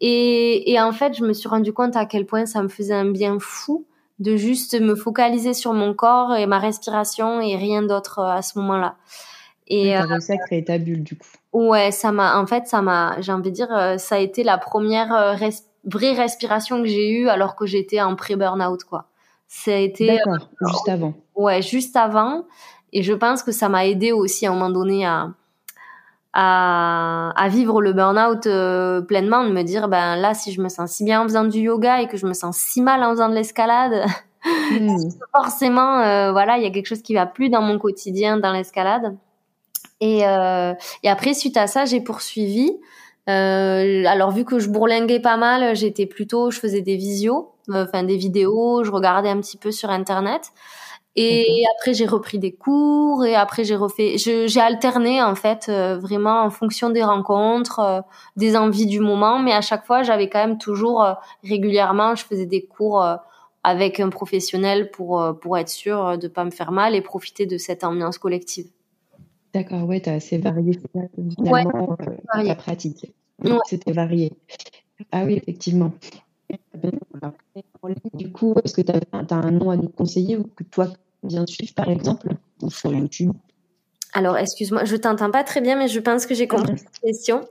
Et, 0.00 0.70
et 0.70 0.80
en 0.80 0.92
fait, 0.92 1.14
je 1.14 1.24
me 1.24 1.32
suis 1.32 1.48
rendu 1.48 1.72
compte 1.72 1.96
à 1.96 2.06
quel 2.06 2.26
point 2.26 2.46
ça 2.46 2.62
me 2.62 2.68
faisait 2.68 2.94
un 2.94 3.10
bien 3.10 3.38
fou 3.40 3.86
de 4.18 4.36
juste 4.36 4.78
me 4.80 4.94
focaliser 4.94 5.54
sur 5.54 5.72
mon 5.72 5.94
corps 5.94 6.34
et 6.34 6.46
ma 6.46 6.58
respiration 6.58 7.40
et 7.40 7.56
rien 7.56 7.82
d'autre 7.82 8.20
euh, 8.20 8.36
à 8.36 8.42
ce 8.42 8.58
moment-là. 8.58 8.96
Et 9.68 9.84
tu 9.84 9.92
as 9.92 10.04
euh, 10.04 10.06
réussi 10.06 10.32
à 10.32 10.36
créer 10.38 10.64
ta 10.64 10.78
bulle 10.78 11.02
du 11.02 11.16
coup. 11.16 11.26
Ouais, 11.52 11.90
ça 11.90 12.12
m'a, 12.12 12.38
en 12.38 12.46
fait, 12.46 12.66
ça 12.66 12.82
m'a, 12.82 13.20
j'ai 13.20 13.32
envie 13.32 13.50
de 13.50 13.54
dire, 13.54 13.72
euh, 13.72 13.98
ça 13.98 14.16
a 14.16 14.18
été 14.18 14.44
la 14.44 14.58
première 14.58 15.12
euh, 15.14 15.34
vraie 15.84 16.12
respiration 16.12 16.82
que 16.82 16.88
j'ai 16.88 17.10
eue 17.10 17.28
alors 17.28 17.56
que 17.56 17.66
j'étais 17.66 18.00
en 18.00 18.14
pré-burnout, 18.14 18.84
quoi. 18.84 19.06
Ça 19.48 19.72
a 19.72 19.76
été. 19.76 20.06
D'accord, 20.06 20.48
juste 20.60 20.88
avant. 20.88 21.14
Ouais, 21.34 21.62
juste 21.62 21.96
avant. 21.96 22.44
Et 22.92 23.02
je 23.02 23.12
pense 23.12 23.42
que 23.42 23.52
ça 23.52 23.68
m'a 23.68 23.86
aidé 23.86 24.12
aussi 24.12 24.46
à 24.46 24.50
un 24.50 24.54
moment 24.54 24.70
donné 24.70 25.06
à, 25.06 25.30
à, 26.32 27.30
à 27.36 27.48
vivre 27.48 27.80
le 27.80 27.92
burn-out 27.92 28.42
pleinement, 29.06 29.44
de 29.44 29.52
me 29.52 29.62
dire, 29.62 29.88
ben 29.88 30.16
là, 30.16 30.34
si 30.34 30.52
je 30.52 30.60
me 30.60 30.68
sens 30.68 30.92
si 30.92 31.04
bien 31.04 31.20
en 31.20 31.24
faisant 31.24 31.44
du 31.44 31.60
yoga 31.60 32.02
et 32.02 32.08
que 32.08 32.16
je 32.16 32.26
me 32.26 32.34
sens 32.34 32.56
si 32.56 32.82
mal 32.82 33.02
en 33.02 33.10
faisant 33.10 33.28
de 33.28 33.34
l'escalade, 33.34 34.06
hmm. 34.44 34.96
forcément, 35.32 36.32
voilà, 36.32 36.58
il 36.58 36.64
y 36.64 36.66
a 36.66 36.70
quelque 36.70 36.86
chose 36.86 37.02
qui 37.02 37.14
va 37.14 37.26
plus 37.26 37.50
dans 37.50 37.62
mon 37.62 37.78
quotidien 37.78 38.36
dans 38.38 38.52
l'escalade. 38.52 39.16
Et, 40.00 40.26
euh, 40.26 40.74
et 41.02 41.08
après, 41.08 41.34
suite 41.34 41.56
à 41.56 41.66
ça, 41.66 41.84
j'ai 41.84 42.00
poursuivi. 42.00 42.72
Euh, 43.28 44.04
alors 44.06 44.30
vu 44.30 44.44
que 44.44 44.58
je 44.60 44.68
bourlinguais 44.68 45.20
pas 45.20 45.36
mal, 45.36 45.74
j'étais 45.74 46.06
plutôt, 46.06 46.50
je 46.50 46.60
faisais 46.60 46.80
des 46.80 46.96
visios, 46.96 47.52
euh, 47.70 47.84
enfin 47.84 48.04
des 48.04 48.16
vidéos, 48.16 48.84
je 48.84 48.90
regardais 48.92 49.28
un 49.30 49.40
petit 49.40 49.56
peu 49.56 49.72
sur 49.72 49.90
internet. 49.90 50.52
Et 51.16 51.64
après 51.76 51.94
j'ai 51.94 52.06
repris 52.06 52.38
des 52.38 52.52
cours 52.52 53.24
et 53.24 53.34
après 53.34 53.64
j'ai 53.64 53.74
refait, 53.76 54.16
j'ai 54.18 54.60
alterné 54.60 55.22
en 55.22 55.34
fait 55.34 55.66
euh, 55.70 55.96
vraiment 55.98 56.42
en 56.42 56.50
fonction 56.50 56.90
des 56.90 57.02
rencontres, 57.02 57.80
euh, 57.80 58.00
des 58.36 58.54
envies 58.56 58.86
du 58.86 59.00
moment, 59.00 59.38
mais 59.38 59.52
à 59.52 59.62
chaque 59.62 59.86
fois 59.86 60.02
j'avais 60.02 60.28
quand 60.28 60.40
même 60.46 60.58
toujours 60.58 61.04
régulièrement, 61.42 62.14
je 62.16 62.24
faisais 62.24 62.46
des 62.46 62.66
cours 62.66 63.04
avec 63.64 63.98
un 63.98 64.10
professionnel 64.10 64.90
pour 64.90 65.24
pour 65.40 65.56
être 65.58 65.70
sûr 65.70 66.18
de 66.18 66.28
pas 66.28 66.44
me 66.44 66.50
faire 66.50 66.70
mal 66.72 66.94
et 66.94 67.00
profiter 67.00 67.46
de 67.46 67.56
cette 67.58 67.82
ambiance 67.82 68.18
collective. 68.18 68.75
D'accord, 69.56 69.88
ouais, 69.88 70.02
tu 70.02 70.10
as 70.10 70.14
assez 70.16 70.36
varié 70.36 70.78
finalement 71.38 71.96
euh, 71.98 72.44
ta 72.44 72.54
pratique. 72.56 73.10
C'était 73.64 73.92
varié. 73.92 74.30
Ah 75.10 75.24
oui, 75.24 75.36
effectivement. 75.36 75.94
Du 78.12 78.30
coup, 78.32 78.54
est-ce 78.62 78.74
que 78.74 78.82
tu 78.82 78.92
as, 78.92 79.34
un 79.34 79.50
nom 79.52 79.70
à 79.70 79.76
nous 79.78 79.88
conseiller 79.88 80.36
ou 80.36 80.42
que 80.44 80.62
toi, 80.64 80.88
viens 81.22 81.46
suivre 81.46 81.72
par 81.72 81.88
exemple, 81.88 82.28
ou 82.60 82.70
sur 82.70 82.92
YouTube? 82.92 83.32
Alors, 84.12 84.36
excuse-moi, 84.36 84.84
je 84.84 84.96
t'entends 84.96 85.30
pas 85.30 85.42
très 85.42 85.62
bien, 85.62 85.78
mais 85.78 85.88
je 85.88 86.00
pense 86.00 86.26
que 86.26 86.34
j'ai 86.34 86.48
compris 86.48 86.74
la 86.74 87.08
question. 87.08 87.48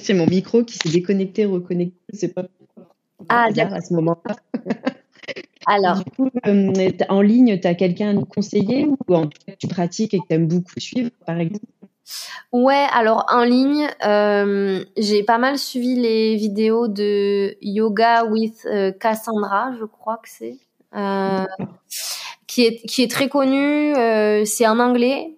C'est 0.00 0.14
mon 0.14 0.26
micro 0.26 0.64
qui 0.64 0.78
s'est 0.78 0.88
déconnecté, 0.88 1.44
reconnecté. 1.44 1.96
C'est 2.12 2.34
pas 2.34 2.42
ah, 3.28 3.50
à 3.56 3.80
ce 3.80 3.94
moment-là. 3.94 4.34
Alors, 5.66 5.96
du 5.96 6.10
coup, 6.10 6.30
euh, 6.46 6.72
en 7.08 7.20
ligne, 7.20 7.60
tu 7.60 7.66
as 7.66 7.74
quelqu'un 7.74 8.10
à 8.10 8.12
nous 8.12 8.24
conseiller 8.24 8.86
ou 8.86 9.14
en 9.14 9.26
tu 9.26 9.68
pratiques 9.68 10.14
et 10.14 10.18
que 10.18 10.26
tu 10.28 10.34
aimes 10.34 10.48
beaucoup 10.48 10.78
suivre, 10.78 11.10
par 11.26 11.38
exemple? 11.38 11.64
Ouais, 12.52 12.86
alors 12.92 13.26
en 13.28 13.44
ligne, 13.44 13.88
euh, 14.04 14.84
j'ai 14.96 15.22
pas 15.22 15.38
mal 15.38 15.58
suivi 15.58 15.94
les 15.94 16.34
vidéos 16.36 16.88
de 16.88 17.56
Yoga 17.62 18.24
with 18.24 18.66
euh, 18.66 18.90
Cassandra, 18.90 19.72
je 19.78 19.84
crois 19.84 20.16
que 20.16 20.28
c'est, 20.28 20.58
qui 22.48 22.64
est 22.66 22.76
qui 22.86 23.02
est 23.02 23.10
très 23.10 23.28
connue. 23.28 23.94
c'est 24.44 24.66
en 24.66 24.80
anglais. 24.80 25.36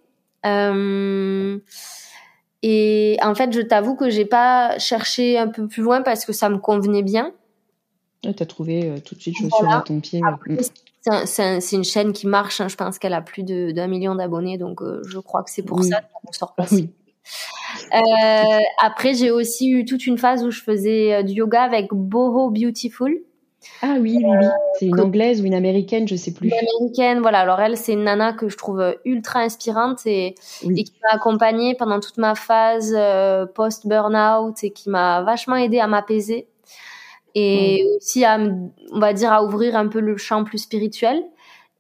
et 2.63 3.17
en 3.23 3.35
fait, 3.35 3.53
je 3.53 3.61
t'avoue 3.61 3.97
que 3.97 4.09
j'ai 4.09 4.25
pas 4.25 4.79
cherché 4.79 5.37
un 5.37 5.49
peu 5.49 5.69
plus 5.69 5.83
loin 5.83 6.01
parce 6.01 6.25
que 6.25 6.33
ça 6.33 6.49
me 6.49 6.59
convenait 6.59 7.03
bien. 7.03 7.33
Tu 8.23 8.43
as 8.43 8.47
trouvé 8.47 8.95
tout 9.05 9.15
de 9.15 9.21
suite 9.21 9.37
chaussure 9.37 9.71
à 9.71 9.83
ton 9.83 10.01
pied. 10.01 10.21
C'est 11.25 11.73
une 11.73 11.85
chaîne 11.85 12.13
qui 12.13 12.27
marche. 12.27 12.61
Hein. 12.61 12.69
Je 12.69 12.77
pense 12.77 12.99
qu'elle 12.99 13.15
a 13.15 13.23
plus 13.23 13.43
d'un 13.43 13.89
million 13.89 14.15
d'abonnés, 14.15 14.59
donc 14.59 14.83
euh, 14.83 15.03
je 15.07 15.19
crois 15.19 15.43
que 15.43 15.51
c'est 15.51 15.63
pour 15.63 15.83
ça 15.83 16.01
qu'elle 16.01 16.35
sort 16.35 16.55
pas. 16.55 16.67
Oui. 16.71 16.91
Euh, 17.95 18.61
après, 18.83 19.15
j'ai 19.15 19.31
aussi 19.31 19.71
eu 19.71 19.85
toute 19.85 20.07
une 20.07 20.19
phase 20.19 20.45
où 20.45 20.51
je 20.51 20.61
faisais 20.61 21.15
euh, 21.15 21.23
du 21.23 21.35
yoga 21.35 21.63
avec 21.63 21.93
Boho 21.93 22.51
Beautiful. 22.51 23.17
Ah 23.81 23.97
oui, 24.01 24.21
oui, 24.25 24.25
oui. 24.25 24.47
C'est 24.79 24.87
une 24.87 25.01
anglaise 25.01 25.41
ou 25.41 25.45
une 25.45 25.55
américaine, 25.55 26.07
je 26.07 26.17
sais 26.17 26.33
plus. 26.33 26.49
Une 26.49 26.55
américaine, 26.55 27.21
voilà. 27.21 27.41
Alors 27.41 27.61
elle, 27.61 27.77
c'est 27.77 27.93
une 27.93 28.05
nana 28.05 28.33
que 28.33 28.49
je 28.49 28.57
trouve 28.57 28.97
ultra 29.05 29.41
inspirante 29.41 30.05
et, 30.05 30.35
et 30.69 30.85
qui 30.85 30.93
m'a 31.03 31.15
accompagnée 31.15 31.75
pendant 31.75 32.01
toute 32.01 32.19
ma 32.19 32.35
phase 32.35 32.97
post-burnout 33.55 34.55
et 34.63 34.71
qui 34.71 34.91
m'a 34.91 35.23
vachement 35.23 35.57
aidée 35.57 35.79
à 35.79 35.87
m'apaiser 35.87 36.49
et 37.35 37.85
aussi 37.97 38.25
à, 38.25 38.39
on 38.93 38.99
va 38.99 39.13
dire, 39.13 39.33
à 39.33 39.45
ouvrir 39.45 39.77
un 39.77 39.89
peu 39.89 40.01
le 40.01 40.17
champ 40.17 40.45
plus 40.45 40.59
spirituel. 40.59 41.23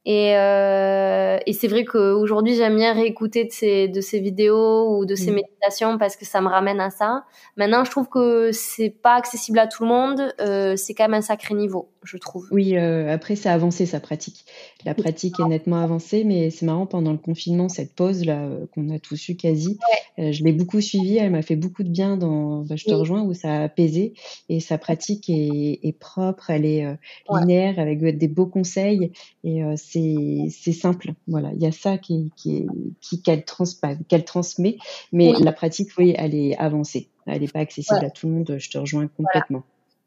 Et, 0.04 0.36
euh, 0.36 1.38
et 1.46 1.52
c'est 1.52 1.68
vrai 1.68 1.84
qu'aujourd'hui, 1.84 2.56
j'aime 2.56 2.76
bien 2.76 2.92
réécouter 2.92 3.44
de 3.44 3.52
ces, 3.52 3.86
de 3.86 4.00
ces 4.00 4.18
vidéos 4.18 4.98
ou 4.98 5.06
de 5.06 5.14
ces 5.14 5.30
mm. 5.30 5.34
méditations 5.34 5.98
parce 5.98 6.16
que 6.16 6.24
ça 6.24 6.40
me 6.40 6.48
ramène 6.48 6.80
à 6.80 6.90
ça. 6.90 7.24
Maintenant, 7.56 7.84
je 7.84 7.90
trouve 7.90 8.08
que 8.08 8.50
c'est 8.52 8.90
pas 8.90 9.14
accessible 9.14 9.60
à 9.60 9.68
tout 9.68 9.84
le 9.84 9.88
monde. 9.88 10.34
Euh, 10.40 10.74
c'est 10.74 10.94
quand 10.94 11.04
même 11.04 11.14
un 11.14 11.22
sacré 11.22 11.54
niveau, 11.54 11.90
je 12.02 12.16
trouve. 12.16 12.48
Oui, 12.50 12.76
euh, 12.76 13.14
après, 13.14 13.36
ça 13.36 13.52
a 13.52 13.54
avancé 13.54 13.86
sa 13.86 14.00
pratique. 14.00 14.44
La 14.84 14.94
pratique 14.94 15.38
est 15.38 15.46
nettement 15.46 15.80
avancée, 15.80 16.24
mais 16.24 16.50
c'est 16.50 16.66
marrant, 16.66 16.86
pendant 16.86 17.12
le 17.12 17.18
confinement, 17.18 17.68
cette 17.68 17.94
pause-là 17.94 18.48
qu'on 18.74 18.90
a 18.90 18.98
tous 18.98 19.28
eu 19.28 19.36
quasi, 19.36 19.78
je 20.18 20.42
l'ai 20.42 20.52
beaucoup 20.52 20.80
suivie. 20.80 21.18
Elle 21.18 21.30
m'a 21.30 21.42
fait 21.42 21.54
beaucoup 21.54 21.84
de 21.84 21.88
bien 21.88 22.16
dans, 22.16 22.62
bah, 22.62 22.74
je 22.74 22.84
te 22.84 22.92
rejoins, 22.92 23.22
où 23.22 23.34
ça 23.34 23.52
a 23.52 23.62
apaisé. 23.62 24.14
Et 24.48 24.58
sa 24.58 24.78
pratique 24.78 25.30
est, 25.30 25.78
est 25.84 25.96
propre, 25.96 26.50
elle 26.50 26.66
est 26.66 26.84
linéaire, 27.30 27.78
avec 27.78 28.00
des 28.18 28.28
beaux 28.28 28.46
conseils. 28.46 29.12
Et 29.44 29.62
c'est 29.92 30.72
simple. 30.72 31.12
Voilà, 31.26 31.50
il 31.54 31.62
y 31.62 31.66
a 31.66 31.72
ça 31.72 31.98
qui, 31.98 32.30
qui, 32.36 32.66
qui 33.00 33.22
qu'elle 33.22 33.44
trans, 33.44 33.64
qu'elle 34.08 34.24
transmet, 34.24 34.78
mais 35.12 35.32
la 35.40 35.52
pratique, 35.52 35.90
oui, 35.98 36.14
elle 36.16 36.34
est 36.34 36.56
avancée. 36.56 37.08
elle 37.26 37.40
n'est 37.40 37.48
pas 37.48 37.60
accessible 37.60 38.04
à 38.04 38.10
tout 38.10 38.26
le 38.26 38.34
monde. 38.34 38.56
Je 38.58 38.70
te 38.70 38.78
rejoins 38.78 39.08
complètement. 39.08 39.62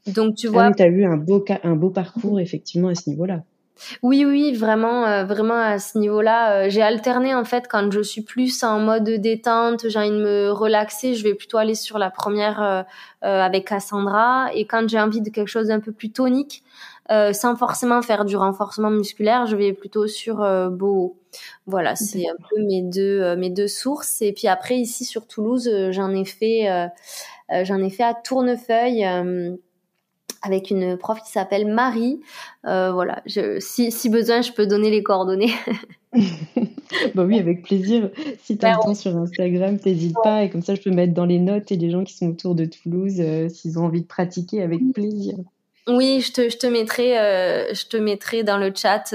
Donc, 0.07 0.35
tu 0.35 0.47
ah 0.47 0.51
vois. 0.51 0.71
tu 0.73 0.83
as 0.83 0.87
eu 0.87 1.05
un 1.05 1.17
beau, 1.17 1.43
un 1.63 1.75
beau 1.75 1.89
parcours, 1.89 2.39
effectivement, 2.39 2.89
à 2.89 2.95
ce 2.95 3.09
niveau-là. 3.09 3.43
Oui, 4.01 4.23
oui, 4.25 4.53
vraiment, 4.53 5.05
euh, 5.05 5.25
vraiment 5.25 5.59
à 5.59 5.79
ce 5.79 5.97
niveau-là. 5.97 6.65
Euh, 6.65 6.69
j'ai 6.69 6.81
alterné 6.81 7.35
en 7.35 7.43
fait 7.43 7.67
quand 7.69 7.91
je 7.91 8.01
suis 8.01 8.21
plus 8.21 8.63
en 8.63 8.79
mode 8.79 9.09
détente, 9.09 9.89
j'ai 9.89 9.99
envie 9.99 10.11
de 10.11 10.23
me 10.23 10.51
relaxer, 10.51 11.13
je 11.13 11.23
vais 11.23 11.33
plutôt 11.33 11.57
aller 11.57 11.75
sur 11.75 11.97
la 11.97 12.09
première 12.09 12.61
euh, 12.61 12.83
avec 13.21 13.67
Cassandra. 13.67 14.49
Et 14.53 14.65
quand 14.65 14.87
j'ai 14.87 14.99
envie 14.99 15.21
de 15.21 15.29
quelque 15.29 15.49
chose 15.49 15.67
d'un 15.67 15.81
peu 15.81 15.91
plus 15.91 16.11
tonique, 16.11 16.63
sans 17.09 17.55
forcément 17.55 18.01
faire 18.01 18.25
du 18.25 18.35
renforcement 18.35 18.89
musculaire, 18.89 19.45
je 19.45 19.55
vais 19.55 19.73
plutôt 19.73 20.07
sur 20.07 20.37
Beau. 20.71 21.17
Voilà, 21.67 21.95
c'est 21.95 22.23
un 22.27 22.35
peu 22.49 22.61
mes 22.63 22.81
deux 22.81 23.35
mes 23.35 23.49
deux 23.49 23.67
sources. 23.67 24.21
Et 24.21 24.33
puis 24.33 24.47
après 24.47 24.77
ici 24.77 25.05
sur 25.05 25.27
Toulouse, 25.27 25.69
j'en 25.91 26.11
ai 26.11 26.25
fait 26.25 26.89
j'en 27.63 27.77
ai 27.79 27.89
fait 27.89 28.03
à 28.03 28.13
Tournefeuille 28.13 29.05
avec 30.45 30.69
une 30.69 30.97
prof 30.97 31.21
qui 31.21 31.31
s'appelle 31.31 31.65
Marie. 31.67 32.21
Euh, 32.65 32.91
voilà, 32.91 33.21
je, 33.25 33.59
si, 33.59 33.91
si, 33.91 34.09
besoin, 34.09 34.41
je 34.41 34.51
peux 34.51 34.67
donner 34.67 34.91
les 34.91 35.03
coordonnées. 35.03 35.51
bah 37.15 37.23
oui, 37.25 37.39
avec 37.39 37.63
plaisir. 37.63 38.11
Si 38.43 38.57
tu 38.57 38.65
as 38.65 38.73
le 38.73 38.83
temps 38.83 38.93
sur 38.93 39.17
Instagram, 39.17 39.79
t'hésites 39.79 40.15
pas. 40.23 40.43
Et 40.43 40.49
comme 40.49 40.61
ça, 40.61 40.75
je 40.75 40.81
peux 40.81 40.91
mettre 40.91 41.13
dans 41.13 41.25
les 41.25 41.39
notes 41.39 41.71
et 41.71 41.77
les 41.77 41.89
gens 41.89 42.03
qui 42.03 42.13
sont 42.13 42.29
autour 42.29 42.55
de 42.55 42.65
Toulouse, 42.65 43.15
euh, 43.19 43.49
s'ils 43.49 43.79
ont 43.79 43.85
envie 43.85 44.01
de 44.01 44.07
pratiquer, 44.07 44.61
avec 44.61 44.81
plaisir. 44.93 45.35
Oui, 45.87 46.21
je 46.21 46.31
te, 46.31 46.49
je 46.49 46.57
te 46.57 46.67
mettrai, 46.67 47.19
euh, 47.19 47.73
je 47.73 47.85
te 47.85 47.97
mettrai 47.97 48.43
dans 48.43 48.57
le 48.57 48.73
chat 48.75 49.05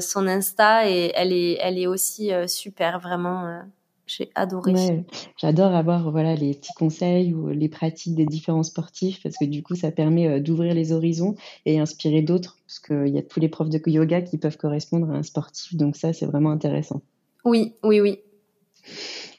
son 0.00 0.26
Insta 0.26 0.88
et 0.88 1.12
elle 1.14 1.32
est, 1.32 1.58
elle 1.60 1.78
est 1.78 1.86
aussi 1.86 2.30
super, 2.46 2.98
vraiment. 2.98 3.62
J'ai 4.06 4.30
adoré. 4.34 5.04
J'adore 5.38 5.74
avoir 5.74 6.10
voilà 6.10 6.34
les 6.34 6.52
petits 6.54 6.74
conseils 6.74 7.32
ou 7.32 7.48
les 7.48 7.70
pratiques 7.70 8.14
des 8.14 8.26
différents 8.26 8.62
sportifs 8.62 9.22
parce 9.22 9.36
que 9.38 9.46
du 9.46 9.62
coup 9.62 9.74
ça 9.74 9.90
permet 9.90 10.28
euh, 10.28 10.40
d'ouvrir 10.40 10.74
les 10.74 10.92
horizons 10.92 11.36
et 11.64 11.78
inspirer 11.78 12.20
d'autres 12.20 12.58
parce 12.66 12.80
qu'il 12.80 13.14
y 13.14 13.18
a 13.18 13.22
tous 13.22 13.40
les 13.40 13.48
profs 13.48 13.70
de 13.70 13.80
yoga 13.86 14.20
qui 14.20 14.36
peuvent 14.36 14.58
correspondre 14.58 15.10
à 15.10 15.14
un 15.14 15.22
sportif 15.22 15.74
donc 15.76 15.96
ça 15.96 16.12
c'est 16.12 16.26
vraiment 16.26 16.50
intéressant. 16.50 17.00
Oui, 17.46 17.74
oui, 17.82 18.00
oui. 18.00 18.18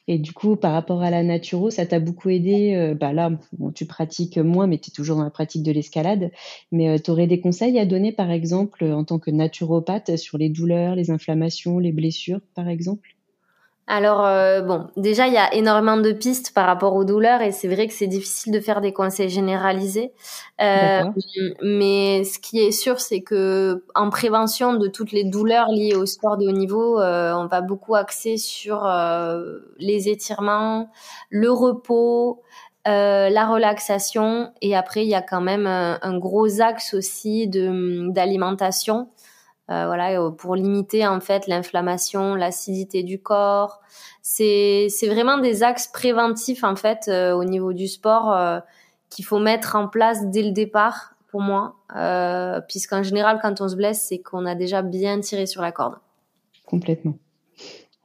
Et 0.07 0.19
du 0.19 0.33
coup, 0.33 0.55
par 0.55 0.73
rapport 0.73 1.01
à 1.01 1.09
la 1.09 1.23
naturo, 1.23 1.69
ça 1.71 1.85
t'a 1.85 1.99
beaucoup 1.99 2.29
aidé. 2.29 2.73
Euh, 2.75 2.93
bah 2.95 3.13
là, 3.13 3.31
tu 3.73 3.85
pratiques 3.85 4.37
moins, 4.37 4.67
mais 4.67 4.77
tu 4.77 4.89
es 4.89 4.93
toujours 4.93 5.17
dans 5.17 5.23
la 5.23 5.29
pratique 5.31 5.63
de 5.63 5.71
l'escalade. 5.71 6.31
Mais 6.71 6.89
euh, 6.89 6.97
tu 6.99 7.09
aurais 7.11 7.27
des 7.27 7.39
conseils 7.41 7.79
à 7.79 7.85
donner, 7.85 8.11
par 8.11 8.29
exemple, 8.31 8.83
en 8.83 9.03
tant 9.03 9.19
que 9.19 9.31
naturopathe, 9.31 10.17
sur 10.17 10.37
les 10.37 10.49
douleurs, 10.49 10.95
les 10.95 11.09
inflammations, 11.11 11.79
les 11.79 11.91
blessures, 11.91 12.41
par 12.53 12.67
exemple? 12.69 13.14
Alors 13.87 14.25
euh, 14.25 14.61
bon, 14.61 14.87
déjà 14.97 15.27
il 15.27 15.33
y 15.33 15.37
a 15.37 15.53
énormément 15.53 15.97
de 15.97 16.11
pistes 16.11 16.53
par 16.55 16.65
rapport 16.65 16.95
aux 16.95 17.05
douleurs 17.05 17.41
et 17.41 17.51
c'est 17.51 17.67
vrai 17.67 17.87
que 17.87 17.93
c'est 17.93 18.07
difficile 18.07 18.51
de 18.51 18.59
faire 18.59 18.81
des 18.81 18.93
conseils 18.93 19.29
généralisés. 19.29 20.11
Euh, 20.59 21.03
mais 21.61 22.23
ce 22.23 22.39
qui 22.39 22.59
est 22.59 22.71
sûr, 22.71 22.99
c'est 22.99 23.21
que 23.21 23.83
en 23.93 24.09
prévention 24.09 24.73
de 24.73 24.87
toutes 24.87 25.11
les 25.11 25.23
douleurs 25.23 25.67
liées 25.69 25.93
au 25.93 26.07
sport 26.07 26.37
de 26.37 26.47
haut 26.47 26.51
niveau, 26.51 26.99
euh, 26.99 27.33
on 27.35 27.45
va 27.45 27.61
beaucoup 27.61 27.93
axer 27.93 28.37
sur 28.37 28.89
les 29.77 30.09
étirements, 30.09 30.89
le 31.29 31.51
repos, 31.51 32.41
la 32.85 33.45
relaxation. 33.45 34.51
Et 34.63 34.75
après 34.75 35.03
il 35.03 35.09
y 35.09 35.15
a 35.15 35.21
quand 35.21 35.41
même 35.41 35.67
un 35.67 36.17
gros 36.17 36.59
axe 36.59 36.95
aussi 36.95 37.47
de 37.47 38.11
d'alimentation 38.11 39.09
euh, 39.71 39.85
voilà, 39.87 40.21
euh, 40.21 40.29
pour 40.29 40.55
limiter 40.55 41.07
en 41.07 41.19
fait 41.19 41.47
l'inflammation, 41.47 42.35
l'acidité 42.35 43.01
du 43.01 43.19
corps. 43.19 43.81
C'est 44.21 44.87
c'est 44.89 45.07
vraiment 45.07 45.39
des 45.39 45.63
axes 45.63 45.87
préventifs 45.87 46.63
en 46.63 46.75
fait 46.75 47.07
euh, 47.07 47.33
au 47.33 47.43
niveau 47.43 47.73
du 47.73 47.87
sport 47.87 48.61
qu'il 49.09 49.25
faut 49.25 49.39
mettre 49.39 49.75
en 49.75 49.87
place 49.87 50.29
dès 50.29 50.43
le 50.43 50.51
départ 50.51 51.15
pour 51.27 51.41
moi, 51.41 51.75
puisqu'en 52.67 53.03
général 53.03 53.39
quand 53.41 53.59
on 53.59 53.67
se 53.67 53.75
blesse, 53.75 54.05
c'est 54.07 54.19
qu'on 54.19 54.45
a 54.45 54.55
déjà 54.55 54.81
bien 54.81 55.19
tiré 55.19 55.45
sur 55.45 55.61
la 55.61 55.71
corde. 55.71 55.95
Complètement. 56.65 57.17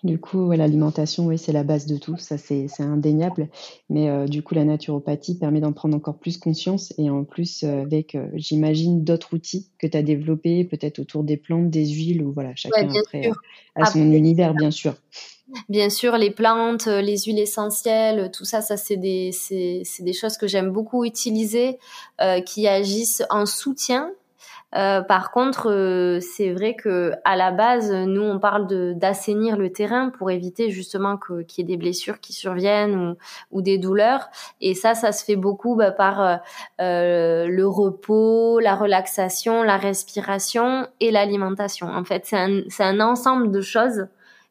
Du 0.02 0.18
coup, 0.18 0.50
l'alimentation, 0.52 1.26
oui, 1.26 1.36
c'est 1.36 1.52
la 1.52 1.62
base 1.62 1.84
de 1.84 1.98
tout, 1.98 2.16
ça 2.16 2.38
c'est 2.38 2.68
indéniable. 2.78 3.48
Mais 3.90 4.08
euh, 4.08 4.26
du 4.26 4.42
coup, 4.42 4.54
la 4.54 4.64
naturopathie 4.64 5.38
permet 5.38 5.60
d'en 5.60 5.72
prendre 5.72 5.94
encore 5.94 6.16
plus 6.18 6.38
conscience 6.38 6.94
et 6.96 7.10
en 7.10 7.24
plus 7.24 7.64
euh, 7.64 7.82
avec, 7.82 8.14
euh, 8.14 8.28
j'imagine, 8.34 9.04
d'autres 9.04 9.34
outils 9.34 9.68
que 9.78 9.86
tu 9.86 9.96
as 9.96 10.02
développés, 10.02 10.64
peut-être 10.64 11.00
autour 11.00 11.22
des 11.22 11.36
plantes, 11.36 11.68
des 11.68 11.86
huiles, 11.86 12.22
ou 12.22 12.32
voilà, 12.32 12.54
chacun 12.54 12.88
après 12.88 13.30
a, 13.74 13.84
son 13.84 14.10
univers, 14.12 14.54
bien 14.54 14.70
sûr. 14.70 14.94
Bien 15.68 15.90
sûr, 15.90 16.16
les 16.16 16.30
plantes, 16.30 16.86
les 16.86 17.18
huiles 17.18 17.40
essentielles, 17.40 18.30
tout 18.32 18.44
ça, 18.44 18.62
ça 18.62 18.76
c'est 18.76 18.96
des, 18.96 19.32
des 19.50 20.12
choses 20.12 20.38
que 20.38 20.46
j'aime 20.46 20.70
beaucoup 20.70 21.04
utiliser, 21.04 21.76
qui 22.46 22.68
agissent 22.68 23.24
en 23.30 23.46
soutien 23.46 24.12
euh, 24.76 25.00
par 25.00 25.32
contre, 25.32 25.68
euh, 25.70 26.20
c'est 26.20 26.52
vrai 26.52 26.74
que 26.74 27.12
à 27.24 27.36
la 27.36 27.50
base, 27.50 27.92
nous 27.92 28.22
on 28.22 28.38
parle 28.38 28.66
d'assainir 28.96 29.56
le 29.56 29.72
terrain 29.72 30.10
pour 30.10 30.30
éviter 30.30 30.70
justement 30.70 31.18
qu'il 31.18 31.58
y 31.58 31.60
ait 31.60 31.64
des 31.64 31.76
blessures 31.76 32.20
qui 32.20 32.32
surviennent 32.32 32.94
ou, 32.94 33.16
ou 33.50 33.62
des 33.62 33.78
douleurs. 33.78 34.28
Et 34.60 34.74
ça, 34.74 34.94
ça 34.94 35.12
se 35.12 35.24
fait 35.24 35.36
beaucoup 35.36 35.74
bah, 35.74 35.90
par 35.90 36.40
euh, 36.80 37.46
le 37.46 37.66
repos, 37.66 38.60
la 38.60 38.76
relaxation, 38.76 39.62
la 39.62 39.76
respiration 39.76 40.86
et 41.00 41.10
l'alimentation. 41.10 41.88
En 41.88 42.04
fait, 42.04 42.26
c'est 42.26 42.36
un 42.36 42.90
un 42.90 43.00
ensemble 43.00 43.52
de 43.52 43.60
choses 43.60 44.08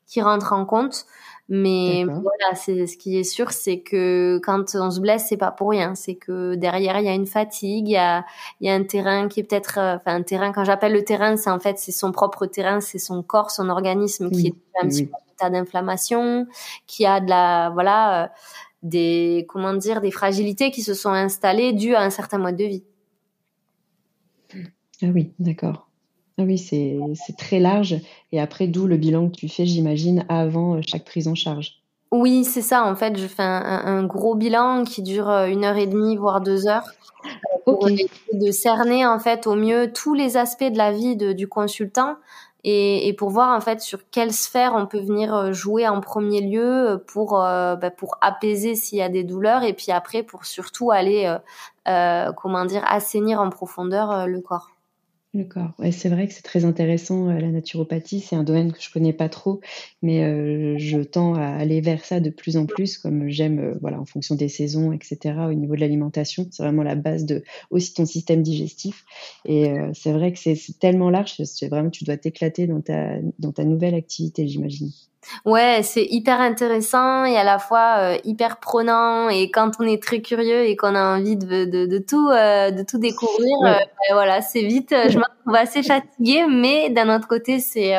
qui 0.10 0.21
rentrent 0.21 0.53
en 0.53 0.65
compte. 0.65 1.05
Mais 1.51 2.03
voilà, 2.05 2.53
c'est 2.53 2.85
ce 2.85 2.95
qui 2.95 3.17
est 3.17 3.23
sûr, 3.23 3.51
c'est 3.51 3.79
que 3.79 4.39
quand 4.43 4.75
on 4.75 4.91
se 4.91 4.99
blesse, 4.99 5.25
c'est 5.29 5.38
pas 5.38 5.49
pour 5.49 5.71
rien. 5.71 5.95
C'est 5.95 6.13
que 6.13 6.53
derrière, 6.53 6.99
il 6.99 7.05
y 7.05 7.09
a 7.09 7.15
une 7.15 7.25
fatigue, 7.25 7.88
il 7.88 7.93
y 7.93 7.97
a, 7.97 8.23
il 8.62 8.67
y 8.67 8.69
a 8.69 8.75
un 8.75 8.83
terrain 8.83 9.27
qui 9.27 9.39
est 9.39 9.43
peut-être, 9.43 9.79
euh, 9.79 9.95
enfin 9.95 10.15
un 10.15 10.21
terrain. 10.21 10.51
Quand 10.51 10.63
j'appelle 10.63 10.93
le 10.93 11.03
terrain, 11.03 11.38
c'est 11.38 11.49
en 11.49 11.59
fait 11.59 11.79
c'est 11.79 11.91
son 11.91 12.12
propre 12.12 12.45
terrain, 12.45 12.81
c'est 12.81 12.99
son 12.99 13.23
corps, 13.23 13.49
son 13.49 13.69
organisme 13.69 14.29
qui 14.29 14.47
est 14.47 14.55
un 14.79 14.88
petit 14.88 15.07
peu 15.07 15.13
en 15.13 15.33
état 15.33 15.49
d'inflammation, 15.49 16.45
qui 16.85 17.07
a 17.07 17.19
de 17.19 17.29
la, 17.29 17.71
voilà, 17.73 18.25
euh, 18.25 18.27
des, 18.83 19.45
comment 19.49 19.73
dire, 19.73 20.01
des 20.01 20.12
fragilités 20.12 20.69
qui 20.69 20.83
se 20.83 20.93
sont 20.93 21.09
installées 21.09 21.73
dues 21.73 21.95
à 21.95 22.01
un 22.01 22.12
certain 22.12 22.38
mode 22.38 22.57
de 22.57 22.65
vie. 22.65 22.83
Ah 25.01 25.07
oui, 25.07 25.33
d'accord. 25.39 25.88
Ah 26.39 26.43
oui, 26.43 26.58
c'est 26.58 27.36
très 27.38 27.60
large. 27.60 27.97
Et 28.32 28.39
après, 28.39 28.67
d'où 28.67 28.88
le 28.88 28.95
bilan 28.95 29.28
que 29.28 29.36
tu 29.36 29.49
fais, 29.49 29.65
j'imagine, 29.65 30.25
avant 30.30 30.75
euh, 30.75 30.82
chaque 30.88 31.04
prise 31.04 31.28
en 31.28 31.36
charge. 31.36 31.82
Oui, 32.12 32.45
c'est 32.45 32.62
ça. 32.62 32.86
En 32.86 32.95
fait, 32.95 33.17
je 33.17 33.28
fais 33.28 33.43
un, 33.43 34.04
gros 34.06 34.36
bilan 34.36 34.86
qui 34.86 35.02
dure 35.02 35.30
euh, 35.30 35.47
une 35.47 35.65
heure 35.65 35.75
et 35.75 35.86
demie, 35.86 36.15
voire 36.15 36.39
deux 36.39 36.65
heures, 36.65 36.88
pour 37.65 37.89
de 37.89 38.52
cerner 38.52 39.06
en 39.06 39.19
fait 39.19 39.47
au 39.47 39.56
mieux 39.56 39.91
tous 39.91 40.13
les 40.13 40.38
aspects 40.38 40.63
de 40.63 40.78
la 40.78 40.93
vie 40.93 41.17
du 41.17 41.49
consultant 41.49 42.15
et, 42.63 43.13
pour 43.17 43.32
voir 43.32 43.54
en 43.54 43.60
fait 43.60 43.82
sur 43.82 44.10
quelle 44.10 44.32
sphère 44.32 44.75
on 44.75 44.86
peut 44.86 45.02
venir 45.02 45.36
euh, 45.36 45.52
jouer 45.52 45.89
en 45.89 45.99
premier 45.99 46.39
lieu 46.39 47.04
pour 47.08 47.32
bah, 47.32 47.91
pour 47.95 48.17
apaiser 48.21 48.75
s'il 48.75 48.99
y 48.99 49.02
a 49.02 49.10
des 49.10 49.23
douleurs 49.23 49.63
et 49.63 49.73
puis 49.73 49.91
après 49.91 50.23
pour 50.23 50.45
surtout 50.45 50.91
aller 50.91 51.34
comment 51.86 52.65
dire 52.65 52.84
assainir 52.88 53.41
en 53.41 53.49
profondeur 53.49 54.25
le 54.25 54.39
corps. 54.41 54.71
D'accord. 55.36 55.74
Ouais, 55.78 55.92
c'est 55.92 56.10
vrai 56.10 56.28
que 56.28 56.34
c'est 56.34 56.42
très 56.42 56.65
intéressant, 56.65 57.30
euh, 57.30 57.38
la 57.39 57.50
naturopathie. 57.52 58.20
C'est 58.20 58.36
un 58.36 58.44
domaine 58.44 58.72
que 58.74 58.82
je 58.82 58.92
connais 58.92 59.13
pas 59.13 59.30
trop, 59.30 59.60
mais 60.02 60.24
euh, 60.24 60.76
je 60.80 60.98
tends 61.02 61.36
à 61.36 61.44
aller 61.46 61.82
vers 61.82 62.04
ça 62.04 62.20
de 62.20 62.32
plus 62.32 62.58
en 62.58 62.65
plus, 62.65 62.98
comme 62.98 63.30
j'aime, 63.30 63.60
euh, 63.60 63.78
voilà, 63.80 64.00
en 64.02 64.06
fonction 64.06 64.34
des 64.34 64.50
saisons, 64.50 64.92
etc. 64.92 65.48
Au 65.48 65.54
niveau 65.54 65.76
de 65.76 65.82
l'alimentation, 65.82 66.48
c'est 66.52 66.63
vraiment 66.63 66.82
la 66.82 66.96
base 66.96 67.26
de 67.26 67.44
aussi 67.70 67.94
ton 67.94 68.08
système 68.08 68.42
digestif. 68.42 69.06
Et 69.46 69.68
c'est 69.94 70.12
vrai 70.13 70.34
que 70.34 70.39
c'est 70.39 70.56
tellement 70.80 71.12
large, 71.12 71.36
c'est 71.44 71.68
vraiment 71.68 71.92
tu 71.92 72.04
dois 72.06 72.18
t'éclater 72.18 72.65
dans 72.65 72.82
ta 72.82 73.18
dans 73.38 73.52
ta 73.52 73.65
nouvelle 73.65 73.94
activité, 73.96 74.48
j'imagine. 74.48 74.89
Ouais, 75.45 75.82
c'est 75.84 76.05
hyper 76.05 76.39
intéressant 76.39 77.25
et 77.25 77.38
à 77.38 77.43
la 77.43 77.60
fois 77.60 77.97
euh, 77.99 78.17
hyper 78.23 78.58
prenant. 78.60 79.29
Et 79.29 79.51
quand 79.51 79.71
on 79.79 79.84
est 79.84 80.01
très 80.01 80.21
curieux 80.21 80.65
et 80.65 80.75
qu'on 80.75 80.95
a 80.95 81.17
envie 81.17 81.36
de, 81.36 81.65
de, 81.65 81.86
de 81.86 81.97
tout, 81.99 82.29
euh, 82.29 82.71
de 82.71 82.84
tout 82.84 82.97
découvrir, 82.97 83.55
euh, 83.65 83.73
ben 83.77 84.13
voilà, 84.13 84.41
c'est 84.41 84.63
vite. 84.63 84.93
Je 85.10 85.17
me 85.17 85.23
trouve 85.43 85.55
assez 85.55 85.84
fatiguée, 85.84 86.45
mais 86.49 86.89
d'un 86.89 87.13
autre 87.15 87.27
côté, 87.27 87.60
c'est 87.60 87.93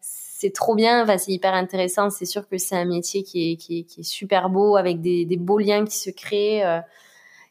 c'est 0.00 0.52
trop 0.52 0.74
bien. 0.74 1.02
Enfin, 1.02 1.18
c'est 1.18 1.32
hyper 1.32 1.54
intéressant. 1.54 2.10
C'est 2.10 2.26
sûr 2.26 2.46
que 2.48 2.58
c'est 2.58 2.76
un 2.76 2.84
métier 2.84 3.22
qui 3.22 3.52
est, 3.52 3.56
qui 3.56 3.80
est, 3.80 3.82
qui 3.84 4.00
est 4.00 4.04
super 4.04 4.50
beau 4.50 4.76
avec 4.76 5.00
des, 5.00 5.24
des 5.24 5.36
beaux 5.38 5.58
liens 5.58 5.84
qui 5.84 5.96
se 5.96 6.10
créent. 6.10 6.62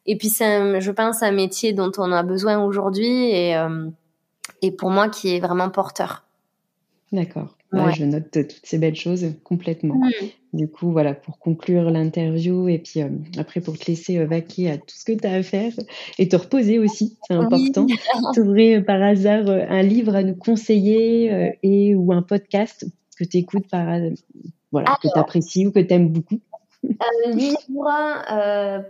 et 0.05 0.17
puis, 0.17 0.29
c'est, 0.29 0.81
je 0.81 0.91
pense, 0.91 1.23
un 1.23 1.31
métier 1.31 1.73
dont 1.73 1.91
on 1.97 2.11
a 2.11 2.21
besoin 2.23 2.63
aujourd'hui 2.63 3.31
et 3.31 3.55
et 4.61 4.71
pour 4.71 4.89
moi 4.89 5.09
qui 5.09 5.35
est 5.35 5.39
vraiment 5.39 5.69
porteur. 5.69 6.24
D'accord. 7.15 7.55
Je 7.95 8.05
note 8.05 8.31
toutes 8.31 8.61
ces 8.63 8.77
belles 8.77 8.95
choses 8.95 9.33
complètement. 9.43 9.95
Mmh. 9.95 10.27
Du 10.53 10.69
coup, 10.69 10.91
voilà, 10.91 11.13
pour 11.13 11.39
conclure 11.39 11.89
l'interview 11.89 12.69
et 12.69 12.79
puis 12.79 13.01
euh, 13.01 13.09
après 13.37 13.59
pour 13.59 13.77
te 13.77 13.85
laisser 13.87 14.17
euh, 14.17 14.25
vaquer 14.25 14.71
à 14.71 14.77
tout 14.77 14.95
ce 14.95 15.03
que 15.03 15.11
tu 15.11 15.27
as 15.27 15.33
à 15.33 15.43
faire 15.43 15.73
et 16.17 16.29
te 16.29 16.35
reposer 16.35 16.79
aussi, 16.79 17.17
c'est 17.27 17.33
important. 17.33 17.85
tu 18.33 18.41
aurais 18.41 18.77
euh, 18.77 18.81
par 18.81 19.01
hasard 19.01 19.49
un 19.49 19.81
livre 19.81 20.15
à 20.15 20.23
nous 20.23 20.35
conseiller 20.35 21.57
et 21.63 21.95
ou 21.95 22.13
un 22.13 22.21
podcast 22.21 22.85
que 23.17 23.25
tu 23.25 23.37
écoutes 23.37 23.67
par 23.69 23.99
voilà, 24.71 24.97
que 25.01 25.09
tu 25.11 25.19
apprécies 25.19 25.67
ou 25.67 25.71
que 25.71 25.79
tu 25.79 25.93
aimes 25.93 26.09
beaucoup? 26.09 26.39
Un 26.83 27.31
livre, 27.31 27.57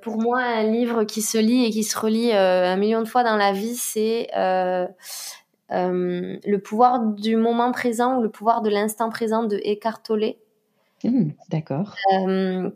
pour 0.01 0.21
moi, 0.21 0.41
un 0.41 0.69
livre 0.69 1.05
qui 1.05 1.21
se 1.21 1.37
lit 1.37 1.65
et 1.65 1.69
qui 1.69 1.83
se 1.83 1.97
relit 1.97 2.33
un 2.33 2.75
million 2.75 3.01
de 3.01 3.07
fois 3.07 3.23
dans 3.23 3.37
la 3.37 3.53
vie, 3.53 3.75
c'est 3.75 4.27
Le 5.69 6.57
pouvoir 6.57 6.99
du 6.99 7.35
moment 7.35 7.71
présent 7.71 8.17
ou 8.17 8.21
Le 8.21 8.29
pouvoir 8.29 8.61
de 8.61 8.69
l'instant 8.69 9.09
présent 9.09 9.43
de 9.43 9.57
Eckhart 9.63 10.01
Tolle. 10.03 10.33
Mmh, 11.03 11.31
d'accord. 11.49 11.93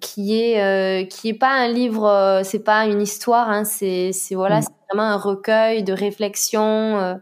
qui 0.01 0.39
est 0.39 1.07
qui 1.09 1.29
est 1.29 1.33
pas 1.33 1.51
un 1.51 1.67
livre, 1.67 2.41
c'est 2.43 2.63
pas 2.63 2.85
une 2.85 3.01
histoire, 3.01 3.49
hein, 3.49 3.63
c'est 3.63 4.11
voilà, 4.31 4.59
mmh. 4.59 4.63
c'est 4.63 4.93
vraiment 4.93 5.09
un 5.09 5.17
recueil 5.17 5.83
de 5.83 5.93
réflexions 5.93 7.19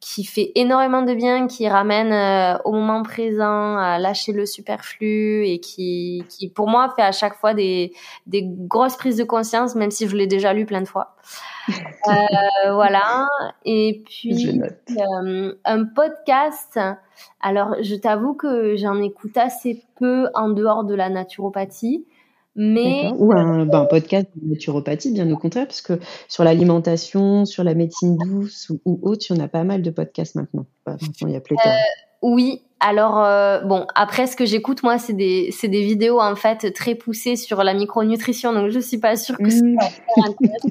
qui 0.00 0.24
fait 0.24 0.52
énormément 0.54 1.02
de 1.02 1.12
bien, 1.12 1.48
qui 1.48 1.68
ramène 1.68 2.12
euh, 2.12 2.58
au 2.64 2.72
moment 2.72 3.02
présent, 3.02 3.76
à 3.76 3.98
lâcher 3.98 4.32
le 4.32 4.46
superflu 4.46 5.44
et 5.44 5.58
qui, 5.58 6.24
qui 6.28 6.48
pour 6.48 6.68
moi 6.68 6.92
fait 6.94 7.02
à 7.02 7.10
chaque 7.10 7.34
fois 7.34 7.52
des, 7.52 7.92
des 8.26 8.44
grosses 8.44 8.96
prises 8.96 9.16
de 9.16 9.24
conscience, 9.24 9.74
même 9.74 9.90
si 9.90 10.08
je 10.08 10.16
l'ai 10.16 10.28
déjà 10.28 10.52
lu 10.52 10.66
plein 10.66 10.80
de 10.80 10.88
fois. 10.88 11.16
Euh, 12.08 12.72
voilà. 12.72 13.28
Et 13.66 14.02
puis 14.06 14.58
euh, 14.58 15.52
un 15.66 15.84
podcast. 15.84 16.80
Alors 17.42 17.74
je 17.82 17.94
t'avoue 17.94 18.32
que 18.32 18.76
j'en 18.76 19.02
écoute 19.02 19.36
assez 19.36 19.84
peu 19.98 20.28
en 20.32 20.48
dehors 20.48 20.84
de 20.84 20.94
la 20.94 21.10
naturopathie. 21.10 22.06
Mais... 22.60 23.08
Ou 23.16 23.32
un, 23.32 23.66
ben, 23.66 23.84
podcast 23.84 24.26
de 24.34 24.50
naturopathie, 24.50 25.12
bien 25.12 25.30
au 25.30 25.36
contraire, 25.36 25.68
parce 25.68 25.80
que 25.80 26.00
sur 26.26 26.42
l'alimentation, 26.42 27.44
sur 27.44 27.62
la 27.62 27.74
médecine 27.74 28.18
douce 28.18 28.72
ou, 28.84 28.98
autre, 29.02 29.26
il 29.30 29.36
y 29.36 29.40
en 29.40 29.44
a 29.44 29.46
pas 29.46 29.62
mal 29.62 29.80
de 29.80 29.90
podcasts 29.90 30.34
maintenant. 30.34 30.66
il 31.20 31.30
y 31.30 31.36
a 31.36 31.38
euh, 31.38 31.70
oui, 32.22 32.62
alors 32.80 33.22
euh, 33.22 33.60
bon, 33.60 33.86
après 33.94 34.26
ce 34.26 34.34
que 34.34 34.44
j'écoute 34.44 34.82
moi, 34.82 34.98
c'est 34.98 35.12
des 35.12 35.50
c'est 35.52 35.68
des 35.68 35.82
vidéos 35.82 36.20
en 36.20 36.34
fait 36.34 36.72
très 36.74 36.96
poussées 36.96 37.36
sur 37.36 37.62
la 37.62 37.74
micronutrition, 37.74 38.52
donc 38.52 38.70
je 38.70 38.80
suis 38.80 38.98
pas 38.98 39.14
sûre 39.14 39.38
que 39.38 39.50
ce 39.50 39.62
mmh. 39.62 39.78
soit 40.14 40.28
intéressant. 40.28 40.68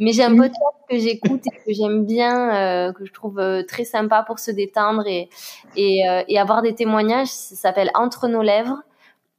Mais 0.00 0.10
j'ai 0.10 0.24
un 0.24 0.34
podcast 0.34 0.58
que 0.88 0.98
j'écoute 0.98 1.42
et 1.46 1.56
que 1.64 1.72
j'aime 1.72 2.06
bien, 2.06 2.88
euh, 2.88 2.92
que 2.92 3.04
je 3.04 3.12
trouve 3.12 3.40
très 3.68 3.84
sympa 3.84 4.24
pour 4.26 4.40
se 4.40 4.50
détendre 4.50 5.06
et 5.06 5.28
et, 5.76 6.02
et 6.26 6.38
avoir 6.40 6.62
des 6.62 6.74
témoignages. 6.74 7.28
Ça 7.28 7.54
s'appelle 7.54 7.92
Entre 7.94 8.26
nos 8.26 8.42
lèvres. 8.42 8.82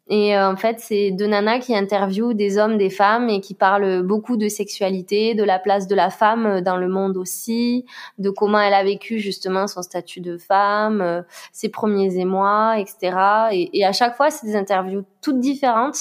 Et 0.08 0.36
euh, 0.36 0.50
en 0.52 0.56
fait, 0.56 0.80
c'est 0.80 1.12
deux 1.12 1.28
nanas 1.28 1.60
qui 1.60 1.76
interviewent 1.76 2.34
des 2.34 2.58
hommes, 2.58 2.78
des 2.78 2.90
femmes 2.90 3.30
et 3.30 3.40
qui 3.40 3.54
parlent 3.54 4.02
beaucoup 4.02 4.36
de 4.36 4.50
sexualité, 4.50 5.36
de 5.36 5.44
la 5.44 5.60
place 5.60 5.88
de 5.88 5.96
la 5.96 6.10
femme 6.10 6.62
dans 6.62 6.78
le 6.78 6.90
monde 6.90 7.18
aussi, 7.18 7.86
de 8.18 8.30
comment 8.30 8.60
elle 8.60 8.74
a 8.74 8.84
vécu 8.84 9.20
justement 9.20 9.68
son 9.68 9.82
statut 9.82 10.20
de 10.20 10.38
femme, 10.38 11.02
euh, 11.02 11.22
ses 11.54 11.70
premiers 11.70 12.18
émois, 12.18 12.80
etc. 12.80 13.18
Et, 13.52 13.80
et 13.80 13.86
à 13.86 13.94
chaque 13.94 14.16
fois, 14.16 14.32
c'est 14.32 14.46
des 14.48 14.56
interviews 14.56 15.04
toutes 15.22 15.40
différentes 15.40 15.98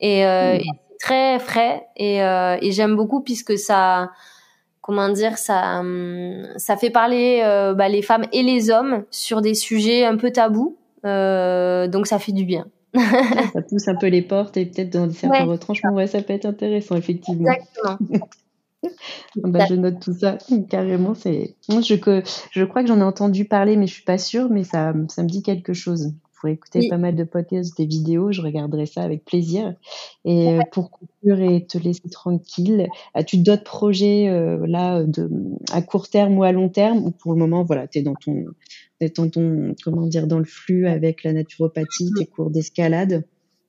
et, 0.00 0.26
euh, 0.26 0.58
mmh. 0.58 0.62
très 1.00 1.38
frais. 1.38 1.86
Et, 1.96 2.22
euh, 2.22 2.58
et 2.60 2.72
j'aime 2.72 2.96
beaucoup 2.96 3.22
puisque 3.22 3.56
ça, 3.56 4.10
comment 4.82 5.08
dire, 5.08 5.38
ça, 5.38 5.78
hum, 5.78 6.48
ça 6.56 6.76
fait 6.76 6.90
parler 6.90 7.40
bah, 7.76 7.88
les 7.88 8.02
femmes 8.02 8.26
et 8.32 8.42
les 8.42 8.70
hommes 8.70 9.04
sur 9.10 9.40
des 9.40 9.54
sujets 9.54 10.04
un 10.04 10.16
peu 10.16 10.32
tabous. 10.32 10.76
donc 11.04 12.06
ça 12.06 12.18
fait 12.18 12.32
du 12.32 12.44
bien. 12.44 12.66
Ça 13.52 13.62
pousse 13.62 13.88
un 13.88 13.94
peu 13.94 14.08
les 14.08 14.22
portes 14.22 14.56
et 14.56 14.66
peut-être 14.66 14.90
dans 14.90 15.10
certains 15.10 15.44
retranchements, 15.44 15.92
ouais, 15.94 16.06
ça 16.06 16.22
peut 16.22 16.32
être 16.32 16.46
intéressant, 16.46 16.96
effectivement. 16.96 17.50
Exactement. 17.50 18.28
bah, 19.36 19.66
je 19.68 19.74
note 19.74 20.00
tout 20.00 20.14
ça 20.14 20.38
carrément. 20.68 21.14
C'est 21.14 21.54
je, 21.68 22.22
je 22.50 22.64
crois 22.64 22.82
que 22.82 22.88
j'en 22.88 23.00
ai 23.00 23.04
entendu 23.04 23.44
parler, 23.44 23.76
mais 23.76 23.86
je 23.86 23.94
suis 23.94 24.04
pas 24.04 24.18
sûre. 24.18 24.48
Mais 24.50 24.64
ça, 24.64 24.92
ça 25.08 25.22
me 25.22 25.28
dit 25.28 25.42
quelque 25.42 25.72
chose. 25.72 26.12
Pour 26.40 26.48
écouter 26.48 26.88
pas 26.88 26.98
mal 26.98 27.16
de 27.16 27.24
podcasts, 27.24 27.76
des 27.76 27.84
vidéos, 27.84 28.30
je 28.30 28.42
regarderai 28.42 28.86
ça 28.86 29.02
avec 29.02 29.24
plaisir. 29.24 29.74
Et 30.24 30.52
euh, 30.52 30.60
pour 30.70 30.92
conclure 30.92 31.40
et 31.40 31.66
te 31.66 31.78
laisser 31.78 32.08
tranquille, 32.08 32.86
as-tu 33.14 33.38
d'autres 33.38 33.64
projets 33.64 34.28
euh, 34.28 34.64
là 34.64 35.02
de 35.02 35.28
à 35.72 35.82
court 35.82 36.08
terme 36.08 36.38
ou 36.38 36.44
à 36.44 36.52
long 36.52 36.68
terme? 36.68 36.98
Ou 36.98 37.10
pour 37.10 37.32
le 37.32 37.40
moment 37.40 37.64
voilà, 37.64 37.88
tu 37.88 37.98
es 37.98 38.02
dans 38.02 38.14
ton 38.14 38.44
dans 39.16 39.28
ton, 39.28 39.74
comment 39.84 40.06
dire, 40.06 40.26
dans 40.26 40.38
le 40.38 40.44
flux 40.44 40.86
avec 40.86 41.24
la 41.24 41.32
naturopathie, 41.32 42.10
tes 42.18 42.26
cours 42.26 42.50
d'escalade? 42.50 43.24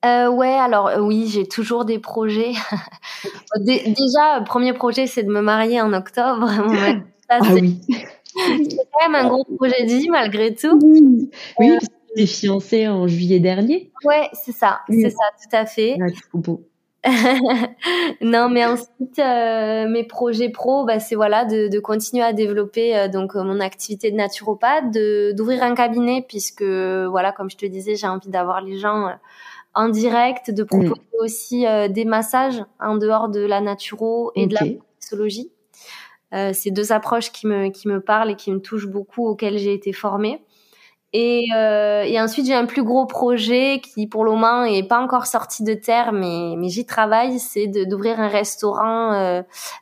Euh, 0.06 0.30
ouais, 0.30 0.54
alors 0.54 0.88
euh, 0.88 1.02
oui, 1.02 1.28
j'ai 1.28 1.46
toujours 1.46 1.84
des 1.84 2.00
projets. 2.00 2.54
déjà, 3.60 4.42
premier 4.46 4.74
projet, 4.74 5.08
c'est 5.08 5.24
de 5.24 5.32
me 5.32 5.42
marier 5.42 5.82
en 5.82 5.92
octobre. 5.94 6.50
ah 7.30 7.39
oui. 7.54 7.80
C'est 8.32 8.78
quand 8.94 9.10
même 9.10 9.15
un 9.15 9.28
gros 9.28 9.44
projet 9.44 9.86
de 9.86 9.92
vie 9.92 10.10
malgré 10.10 10.54
tout. 10.54 10.80
Oui, 10.82 11.30
oui 11.60 11.72
euh, 11.72 11.78
tu 12.15 12.22
es 12.22 12.26
fiancée 12.26 12.88
en 12.88 13.08
juillet 13.08 13.39
dernier. 13.39 13.92
Ouais, 14.06 14.30
c'est 14.34 14.52
ça, 14.52 14.82
c'est 14.88 15.10
ça, 15.10 15.24
tout 15.42 15.56
à 15.56 15.65
fait. 15.65 15.98
Ah, 16.00 16.06
beau. 16.36 16.68
non, 18.21 18.49
mais 18.49 18.65
ensuite, 18.65 19.19
euh, 19.19 19.88
mes 19.88 20.03
projets 20.03 20.49
pro, 20.49 20.85
bah, 20.85 20.99
c'est 20.99 21.15
voilà 21.15 21.45
de, 21.45 21.69
de, 21.69 21.79
continuer 21.79 22.23
à 22.23 22.33
développer 22.33 22.95
euh, 22.95 23.07
donc 23.07 23.35
euh, 23.35 23.43
mon 23.43 23.62
activité 23.62 24.12
de 24.12 24.17
naturopathe, 24.17 24.91
de 24.91 25.31
d'ouvrir 25.31 25.63
un 25.63 25.75
cabinet 25.75 26.25
puisque 26.27 26.63
voilà, 26.63 27.31
comme 27.31 27.49
je 27.49 27.57
te 27.57 27.65
disais, 27.65 27.95
j'ai 27.95 28.07
envie 28.07 28.29
d'avoir 28.29 28.62
les 28.62 28.77
gens 28.77 29.12
en 29.75 29.88
direct, 29.88 30.51
de 30.51 30.63
proposer 30.63 30.89
mm. 30.89 31.23
aussi 31.23 31.65
des 31.89 32.05
massages 32.05 32.63
en 32.81 32.97
dehors 32.97 33.29
de 33.29 33.41
la 33.41 33.62
naturo 33.62 34.31
et 34.35 34.47
de 34.47 34.55
la 34.55 34.62
psychologie. 34.99 35.51
c'est 36.31 36.71
deux 36.71 36.91
approches 36.91 37.31
qui 37.31 37.47
me 37.47 37.69
qui 37.69 37.88
me 37.88 38.01
parlent 38.01 38.31
et 38.31 38.35
qui 38.35 38.51
me 38.51 38.59
touchent 38.59 38.88
beaucoup, 38.88 39.25
auxquelles 39.25 39.57
j'ai 39.57 39.73
été 39.73 39.93
formée. 39.93 40.43
Et, 41.12 41.45
euh, 41.56 42.04
et 42.04 42.19
ensuite, 42.22 42.45
j'ai 42.45 42.54
un 42.54 42.65
plus 42.65 42.84
gros 42.84 43.06
projet 43.06 43.82
qui, 43.82 44.08
pour 44.08 44.24
le 44.24 44.32
moment, 44.32 44.63
est 44.63 44.84
pas 44.84 45.02
encore 45.02 45.26
sorti 45.26 45.63
de 45.63 45.74
terre, 45.74 46.12
mais, 46.12 46.56
mais 46.58 46.69
j'y 46.69 46.86
travaille, 46.86 47.39
c'est 47.39 47.67
d'ouvrir 47.67 48.19
un 48.19 48.28
restaurant 48.28 49.13
euh, 49.13 49.41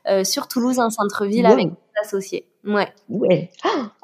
euh, 0.10 0.24
sur 0.24 0.48
Toulouse, 0.48 0.80
en 0.80 0.90
centre-ville, 0.90 1.46
avec 1.46 1.68
des 1.68 1.76
associés. 2.02 2.48
Ouais. 2.66 2.88
Ouais. 3.10 3.52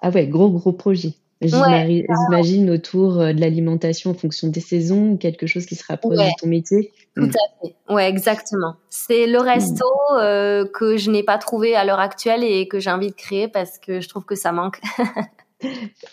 Ah 0.02 0.10
ouais, 0.10 0.28
gros, 0.28 0.50
gros 0.50 0.74
projet. 0.74 1.16
J'imagine 1.48 2.70
autour 2.70 3.20
euh, 3.20 3.34
de 3.34 3.40
l'alimentation 3.40 4.12
en 4.12 4.14
fonction 4.14 4.48
des 4.48 4.60
saisons 4.60 5.12
ou 5.12 5.18
quelque 5.18 5.48
chose 5.48 5.66
qui 5.66 5.76
se 5.76 5.84
rapproche 5.88 6.18
de 6.18 6.42
ton 6.42 6.48
métier. 6.48 6.92
Tout 7.16 7.24
hmm. 7.24 7.32
à 7.32 7.66
fait. 7.68 7.76
Ouais, 7.94 8.10
exactement. 8.10 8.76
C'est 8.90 9.28
le 9.28 9.40
resto 9.40 9.86
euh, 10.18 10.66
que 10.74 10.98
je 10.98 11.12
n'ai 11.12 11.24
pas 11.24 11.38
trouvé 11.38 11.76
à 11.76 11.86
l'heure 11.86 12.00
actuelle 12.00 12.44
et 12.44 12.68
que 12.68 12.80
j'ai 12.80 12.92
envie 12.92 13.10
de 13.10 13.16
créer 13.16 13.48
parce 13.48 13.78
que 13.78 14.00
je 14.00 14.10
trouve 14.10 14.26
que 14.26 14.36
ça 14.36 14.52
manque. 14.52 14.80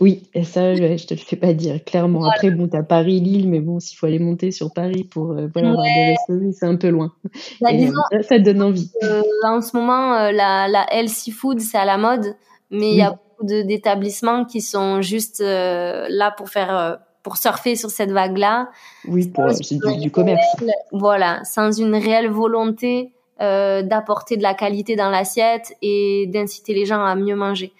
Oui, 0.00 0.22
et 0.34 0.44
ça, 0.44 0.74
je 0.74 1.06
te 1.06 1.14
le 1.14 1.20
fais 1.20 1.36
pas 1.36 1.52
dire, 1.52 1.82
clairement. 1.84 2.24
Après, 2.24 2.50
bon, 2.50 2.68
t'as 2.68 2.82
Paris, 2.82 3.20
Lille, 3.20 3.48
mais 3.48 3.60
bon, 3.60 3.80
s'il 3.80 3.96
faut 3.98 4.06
aller 4.06 4.18
monter 4.18 4.50
sur 4.50 4.72
Paris 4.72 5.04
pour 5.04 5.32
euh, 5.32 5.48
voilà, 5.52 5.70
avoir 5.70 5.84
des 5.84 6.16
restaurants, 6.16 6.52
c'est 6.52 6.66
un 6.66 6.76
peu 6.76 6.88
loin. 6.88 7.12
Bah, 7.60 7.70
euh, 7.72 8.22
ça 8.22 8.38
donne 8.38 8.62
envie. 8.62 8.90
Euh, 9.02 9.22
en 9.44 9.60
ce 9.60 9.76
moment, 9.76 10.30
la, 10.30 10.68
la 10.68 10.86
healthy 10.92 11.30
food, 11.30 11.60
c'est 11.60 11.78
à 11.78 11.84
la 11.84 11.98
mode, 11.98 12.34
mais 12.70 12.90
il 12.90 12.96
y 12.96 13.02
a 13.02 13.10
beaucoup 13.10 13.46
d'établissements 13.46 14.44
qui 14.44 14.60
sont 14.60 15.02
juste 15.02 15.40
là 15.40 16.30
pour 16.30 16.48
faire, 16.48 16.98
pour 17.22 17.36
surfer 17.36 17.76
sur 17.76 17.90
cette 17.90 18.12
vague-là. 18.12 18.68
Oui, 19.08 19.30
c'est 19.62 19.78
du, 19.78 19.96
du, 19.98 20.10
commerce. 20.10 20.44
voilà, 20.92 21.42
sans 21.44 21.72
une 21.72 21.94
réelle 21.94 22.30
volonté 22.30 23.12
d'apporter 23.38 24.36
de 24.36 24.42
la 24.42 24.54
qualité 24.54 24.96
dans 24.96 25.10
l'assiette 25.10 25.74
et 25.82 26.26
d'inciter 26.28 26.74
les 26.74 26.84
gens 26.84 27.02
à 27.02 27.14
mieux 27.14 27.36
manger. 27.36 27.72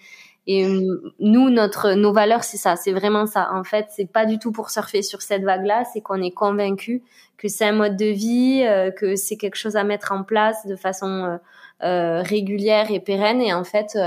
Et 0.47 0.65
euh, 0.65 1.13
nous, 1.19 1.49
notre, 1.49 1.93
nos 1.93 2.13
valeurs, 2.13 2.43
c'est 2.43 2.57
ça, 2.57 2.75
c'est 2.75 2.91
vraiment 2.91 3.27
ça. 3.27 3.49
En 3.53 3.63
fait, 3.63 3.87
c'est 3.89 4.11
pas 4.11 4.25
du 4.25 4.39
tout 4.39 4.51
pour 4.51 4.69
surfer 4.69 5.03
sur 5.03 5.21
cette 5.21 5.43
vague-là, 5.43 5.83
c'est 5.93 6.01
qu'on 6.01 6.21
est 6.21 6.31
convaincu 6.31 7.03
que 7.37 7.47
c'est 7.47 7.65
un 7.65 7.73
mode 7.73 7.97
de 7.97 8.05
vie, 8.05 8.63
euh, 8.63 8.91
que 8.91 9.15
c'est 9.15 9.35
quelque 9.35 9.55
chose 9.55 9.75
à 9.75 9.83
mettre 9.83 10.11
en 10.11 10.23
place 10.23 10.65
de 10.67 10.75
façon 10.75 11.39
euh, 11.83 12.21
régulière 12.21 12.91
et 12.91 12.99
pérenne. 12.99 13.41
Et 13.41 13.53
en 13.53 13.63
fait, 13.63 13.97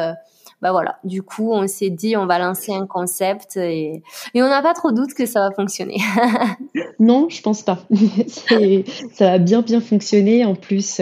bah 0.62 0.72
voilà, 0.72 0.98
du 1.04 1.22
coup, 1.22 1.52
on 1.52 1.66
s'est 1.66 1.90
dit, 1.90 2.16
on 2.16 2.26
va 2.26 2.38
lancer 2.38 2.72
un 2.72 2.86
concept 2.86 3.56
et, 3.56 4.02
et 4.34 4.42
on 4.42 4.48
n'a 4.48 4.62
pas 4.62 4.72
trop 4.72 4.92
doute 4.92 5.14
que 5.14 5.26
ça 5.26 5.40
va 5.40 5.54
fonctionner. 5.54 5.98
non, 6.98 7.28
je 7.28 7.42
pense 7.42 7.62
pas. 7.62 7.80
ça 9.12 9.30
va 9.30 9.38
bien 9.38 9.62
bien 9.62 9.80
fonctionner. 9.80 10.44
En 10.44 10.54
plus, 10.54 11.00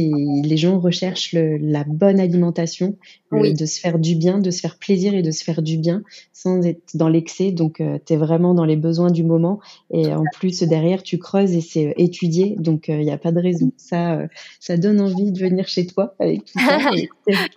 les 0.00 0.56
gens 0.56 0.78
recherchent 0.78 1.32
la 1.34 1.84
bonne 1.84 2.20
alimentation, 2.20 2.96
de 3.32 3.66
se 3.66 3.80
faire 3.80 3.98
du 3.98 4.14
bien, 4.14 4.38
de 4.38 4.50
se 4.50 4.60
faire 4.60 4.78
plaisir 4.78 5.14
et 5.14 5.22
de 5.22 5.30
se 5.30 5.44
faire 5.44 5.62
du 5.62 5.76
bien 5.76 6.02
sans 6.32 6.64
être 6.66 6.94
dans 6.94 7.08
l'excès. 7.08 7.50
Donc, 7.50 7.80
euh, 7.80 7.98
tu 8.04 8.12
es 8.12 8.16
vraiment 8.16 8.54
dans 8.54 8.64
les 8.64 8.76
besoins 8.76 9.10
du 9.10 9.24
moment. 9.24 9.58
Et 9.90 10.12
en 10.12 10.24
plus, 10.34 10.62
derrière, 10.62 11.02
tu 11.02 11.18
creuses 11.18 11.54
et 11.54 11.60
c'est 11.60 11.88
euh, 11.88 11.92
étudié. 11.96 12.56
Donc, 12.58 12.88
il 12.88 12.94
euh, 12.94 13.02
n'y 13.02 13.10
a 13.10 13.18
pas 13.18 13.32
de 13.32 13.40
raison. 13.40 13.72
Ça, 13.76 14.20
ça 14.60 14.76
donne 14.76 15.00
envie 15.00 15.32
de 15.32 15.38
venir 15.38 15.66
chez 15.66 15.86
toi 15.86 16.14
avec 16.18 16.44
tout 16.44 16.58
ça. 16.58 16.78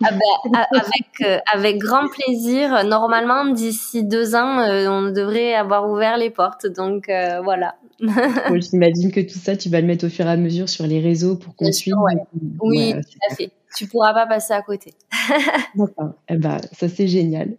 Ah 0.02 0.10
ben, 0.10 0.64
avec, 0.72 1.40
avec 1.52 1.78
grand 1.78 2.08
plaisir. 2.08 2.84
Normalement, 2.84 3.52
d'ici 3.52 4.02
deux 4.02 4.34
ans, 4.34 4.58
on 4.58 5.12
devrait 5.12 5.54
avoir 5.54 5.88
ouvert 5.88 6.16
les 6.16 6.30
portes. 6.30 6.66
Donc, 6.66 7.04
voilà. 7.44 7.76
J'imagine 8.00 9.12
que 9.12 9.20
tout 9.20 9.38
ça, 9.38 9.56
tu 9.56 9.68
vas 9.68 9.80
le 9.80 9.86
mettre 9.86 10.06
au 10.06 10.08
fur 10.08 10.26
et 10.26 10.30
à 10.30 10.36
mesure 10.36 10.68
sur 10.68 10.86
les 10.88 10.98
réseaux 10.98 11.36
pour 11.36 11.54
qu'on 11.54 11.70
suive. 11.70 11.94
Oui, 12.60 12.92
tout 12.92 13.18
à 13.30 13.34
fait. 13.34 13.50
tu 13.76 13.86
pourras 13.86 14.12
pas 14.12 14.26
passer 14.26 14.52
à 14.52 14.62
côté. 14.62 14.94
Enfin, 15.78 16.14
eh 16.28 16.36
ben, 16.36 16.58
ça 16.72 16.88
c'est 16.88 17.06
génial. 17.06 17.56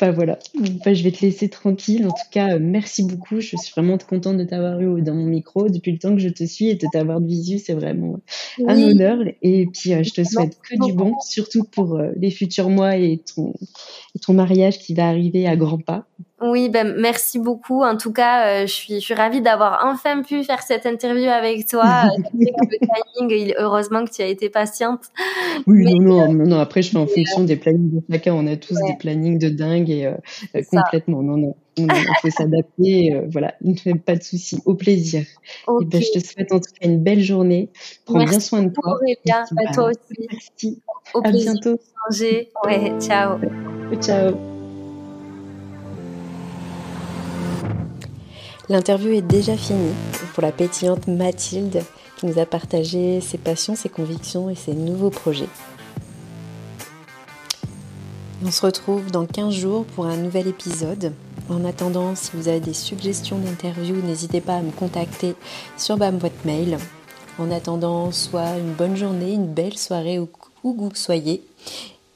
Enfin 0.00 0.10
voilà, 0.10 0.38
enfin, 0.80 0.92
je 0.92 1.02
vais 1.04 1.12
te 1.12 1.20
laisser 1.20 1.48
tranquille. 1.48 2.06
En 2.06 2.10
tout 2.10 2.30
cas, 2.30 2.54
euh, 2.54 2.58
merci 2.60 3.04
beaucoup. 3.04 3.40
Je 3.40 3.56
suis 3.56 3.72
vraiment 3.76 3.98
contente 3.98 4.36
de 4.36 4.44
t'avoir 4.44 4.80
eu 4.80 5.02
dans 5.02 5.14
mon 5.14 5.26
micro 5.26 5.68
depuis 5.68 5.92
le 5.92 5.98
temps 5.98 6.14
que 6.14 6.20
je 6.20 6.28
te 6.28 6.44
suis 6.44 6.68
et 6.70 6.74
de 6.74 6.86
t'avoir 6.92 7.20
de 7.20 7.26
visu, 7.26 7.58
c'est 7.58 7.74
vraiment 7.74 8.18
un 8.66 8.82
honneur. 8.82 9.18
Et 9.42 9.66
puis, 9.66 9.94
euh, 9.94 10.02
je 10.02 10.10
te 10.10 10.24
souhaite 10.24 10.58
que 10.60 10.84
du 10.84 10.92
bon, 10.92 11.14
surtout 11.20 11.64
pour 11.64 11.96
euh, 11.96 12.10
les 12.16 12.30
futurs 12.30 12.70
mois 12.70 12.96
et 12.96 13.18
ton, 13.18 13.52
et 14.14 14.18
ton 14.18 14.34
mariage 14.34 14.78
qui 14.78 14.94
va 14.94 15.08
arriver 15.08 15.46
à 15.46 15.56
grands 15.56 15.78
pas. 15.78 16.06
Oui, 16.42 16.68
ben 16.68 16.94
merci 16.98 17.38
beaucoup. 17.38 17.82
En 17.82 17.96
tout 17.96 18.12
cas, 18.12 18.66
je 18.66 18.72
suis, 18.72 18.94
je 18.94 19.00
suis 19.00 19.14
ravie 19.14 19.40
d'avoir 19.40 19.84
enfin 19.84 20.22
pu 20.22 20.42
faire 20.44 20.62
cette 20.62 20.86
interview 20.86 21.28
avec 21.28 21.68
toi. 21.68 22.04
le 22.34 23.26
timing, 23.28 23.54
heureusement 23.58 24.04
que 24.04 24.10
tu 24.10 24.22
as 24.22 24.26
été 24.26 24.50
patiente. 24.50 25.00
Oui, 25.66 25.84
non, 25.84 26.32
non, 26.32 26.46
non, 26.46 26.58
Après, 26.58 26.82
je 26.82 26.90
fais 26.90 26.98
en 26.98 27.06
fonction 27.06 27.44
des 27.44 27.56
plannings 27.56 27.90
de 27.90 28.02
chacun. 28.10 28.34
On 28.34 28.46
a 28.46 28.56
tous 28.56 28.74
des 28.74 28.96
plannings 28.98 29.38
de 29.38 29.48
dingue 29.48 29.90
et 29.90 30.06
euh, 30.06 30.14
euh, 30.56 30.62
complètement. 30.70 31.22
Non, 31.22 31.36
non. 31.36 31.56
On, 31.78 31.86
faut 32.20 32.30
s'adapter. 32.30 33.14
Euh, 33.14 33.26
voilà, 33.30 33.54
pas 34.06 34.16
de 34.16 34.22
soucis. 34.22 34.60
Au 34.66 34.74
plaisir. 34.74 35.22
Et 35.22 35.84
ben, 35.84 36.02
je 36.02 36.18
te 36.18 36.24
souhaite 36.24 36.52
en 36.52 36.60
tout 36.60 36.70
cas 36.78 36.88
une 36.88 37.02
belle 37.02 37.22
journée. 37.22 37.70
Prends 38.04 38.24
bien 38.24 38.40
soin 38.40 38.62
de 38.62 38.72
toi. 38.72 38.98
Bien, 39.24 39.44
bah, 39.52 39.70
toi 39.72 39.90
aussi. 39.90 40.28
Merci. 40.30 40.82
Au 41.14 41.20
à 41.24 41.30
bientôt. 41.30 41.78
Ouais, 42.66 42.92
ciao. 43.00 43.38
Ciao. 44.00 44.51
L'interview 48.68 49.12
est 49.12 49.22
déjà 49.22 49.56
finie 49.56 49.92
pour 50.34 50.42
la 50.42 50.52
pétillante 50.52 51.08
Mathilde 51.08 51.82
qui 52.16 52.26
nous 52.26 52.38
a 52.38 52.46
partagé 52.46 53.20
ses 53.20 53.38
passions, 53.38 53.74
ses 53.74 53.88
convictions 53.88 54.48
et 54.48 54.54
ses 54.54 54.74
nouveaux 54.74 55.10
projets. 55.10 55.48
On 58.44 58.50
se 58.50 58.64
retrouve 58.64 59.10
dans 59.10 59.26
15 59.26 59.54
jours 59.54 59.84
pour 59.84 60.06
un 60.06 60.16
nouvel 60.16 60.48
épisode. 60.48 61.12
En 61.48 61.64
attendant, 61.64 62.14
si 62.14 62.30
vous 62.34 62.48
avez 62.48 62.60
des 62.60 62.74
suggestions 62.74 63.38
d'interview, 63.38 63.96
n'hésitez 63.96 64.40
pas 64.40 64.56
à 64.56 64.62
me 64.62 64.70
contacter 64.70 65.34
sur 65.76 65.96
ma 65.96 66.10
boîte 66.10 66.44
mail. 66.44 66.78
En 67.38 67.50
attendant, 67.50 68.10
soit 68.12 68.58
une 68.58 68.72
bonne 68.72 68.96
journée, 68.96 69.32
une 69.32 69.52
belle 69.52 69.78
soirée 69.78 70.18
où 70.18 70.28
vous 70.64 70.90
soyez. 70.94 71.44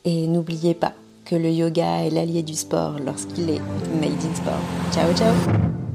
Et 0.05 0.27
n'oubliez 0.27 0.75
pas 0.75 0.93
que 1.25 1.35
le 1.35 1.51
yoga 1.51 2.05
est 2.05 2.11
l'allié 2.11 2.43
du 2.43 2.55
sport 2.55 2.97
lorsqu'il 3.05 3.51
est 3.51 3.63
made 4.01 4.25
in 4.25 4.35
sport. 4.35 4.61
Ciao 4.93 5.13
ciao 5.15 5.86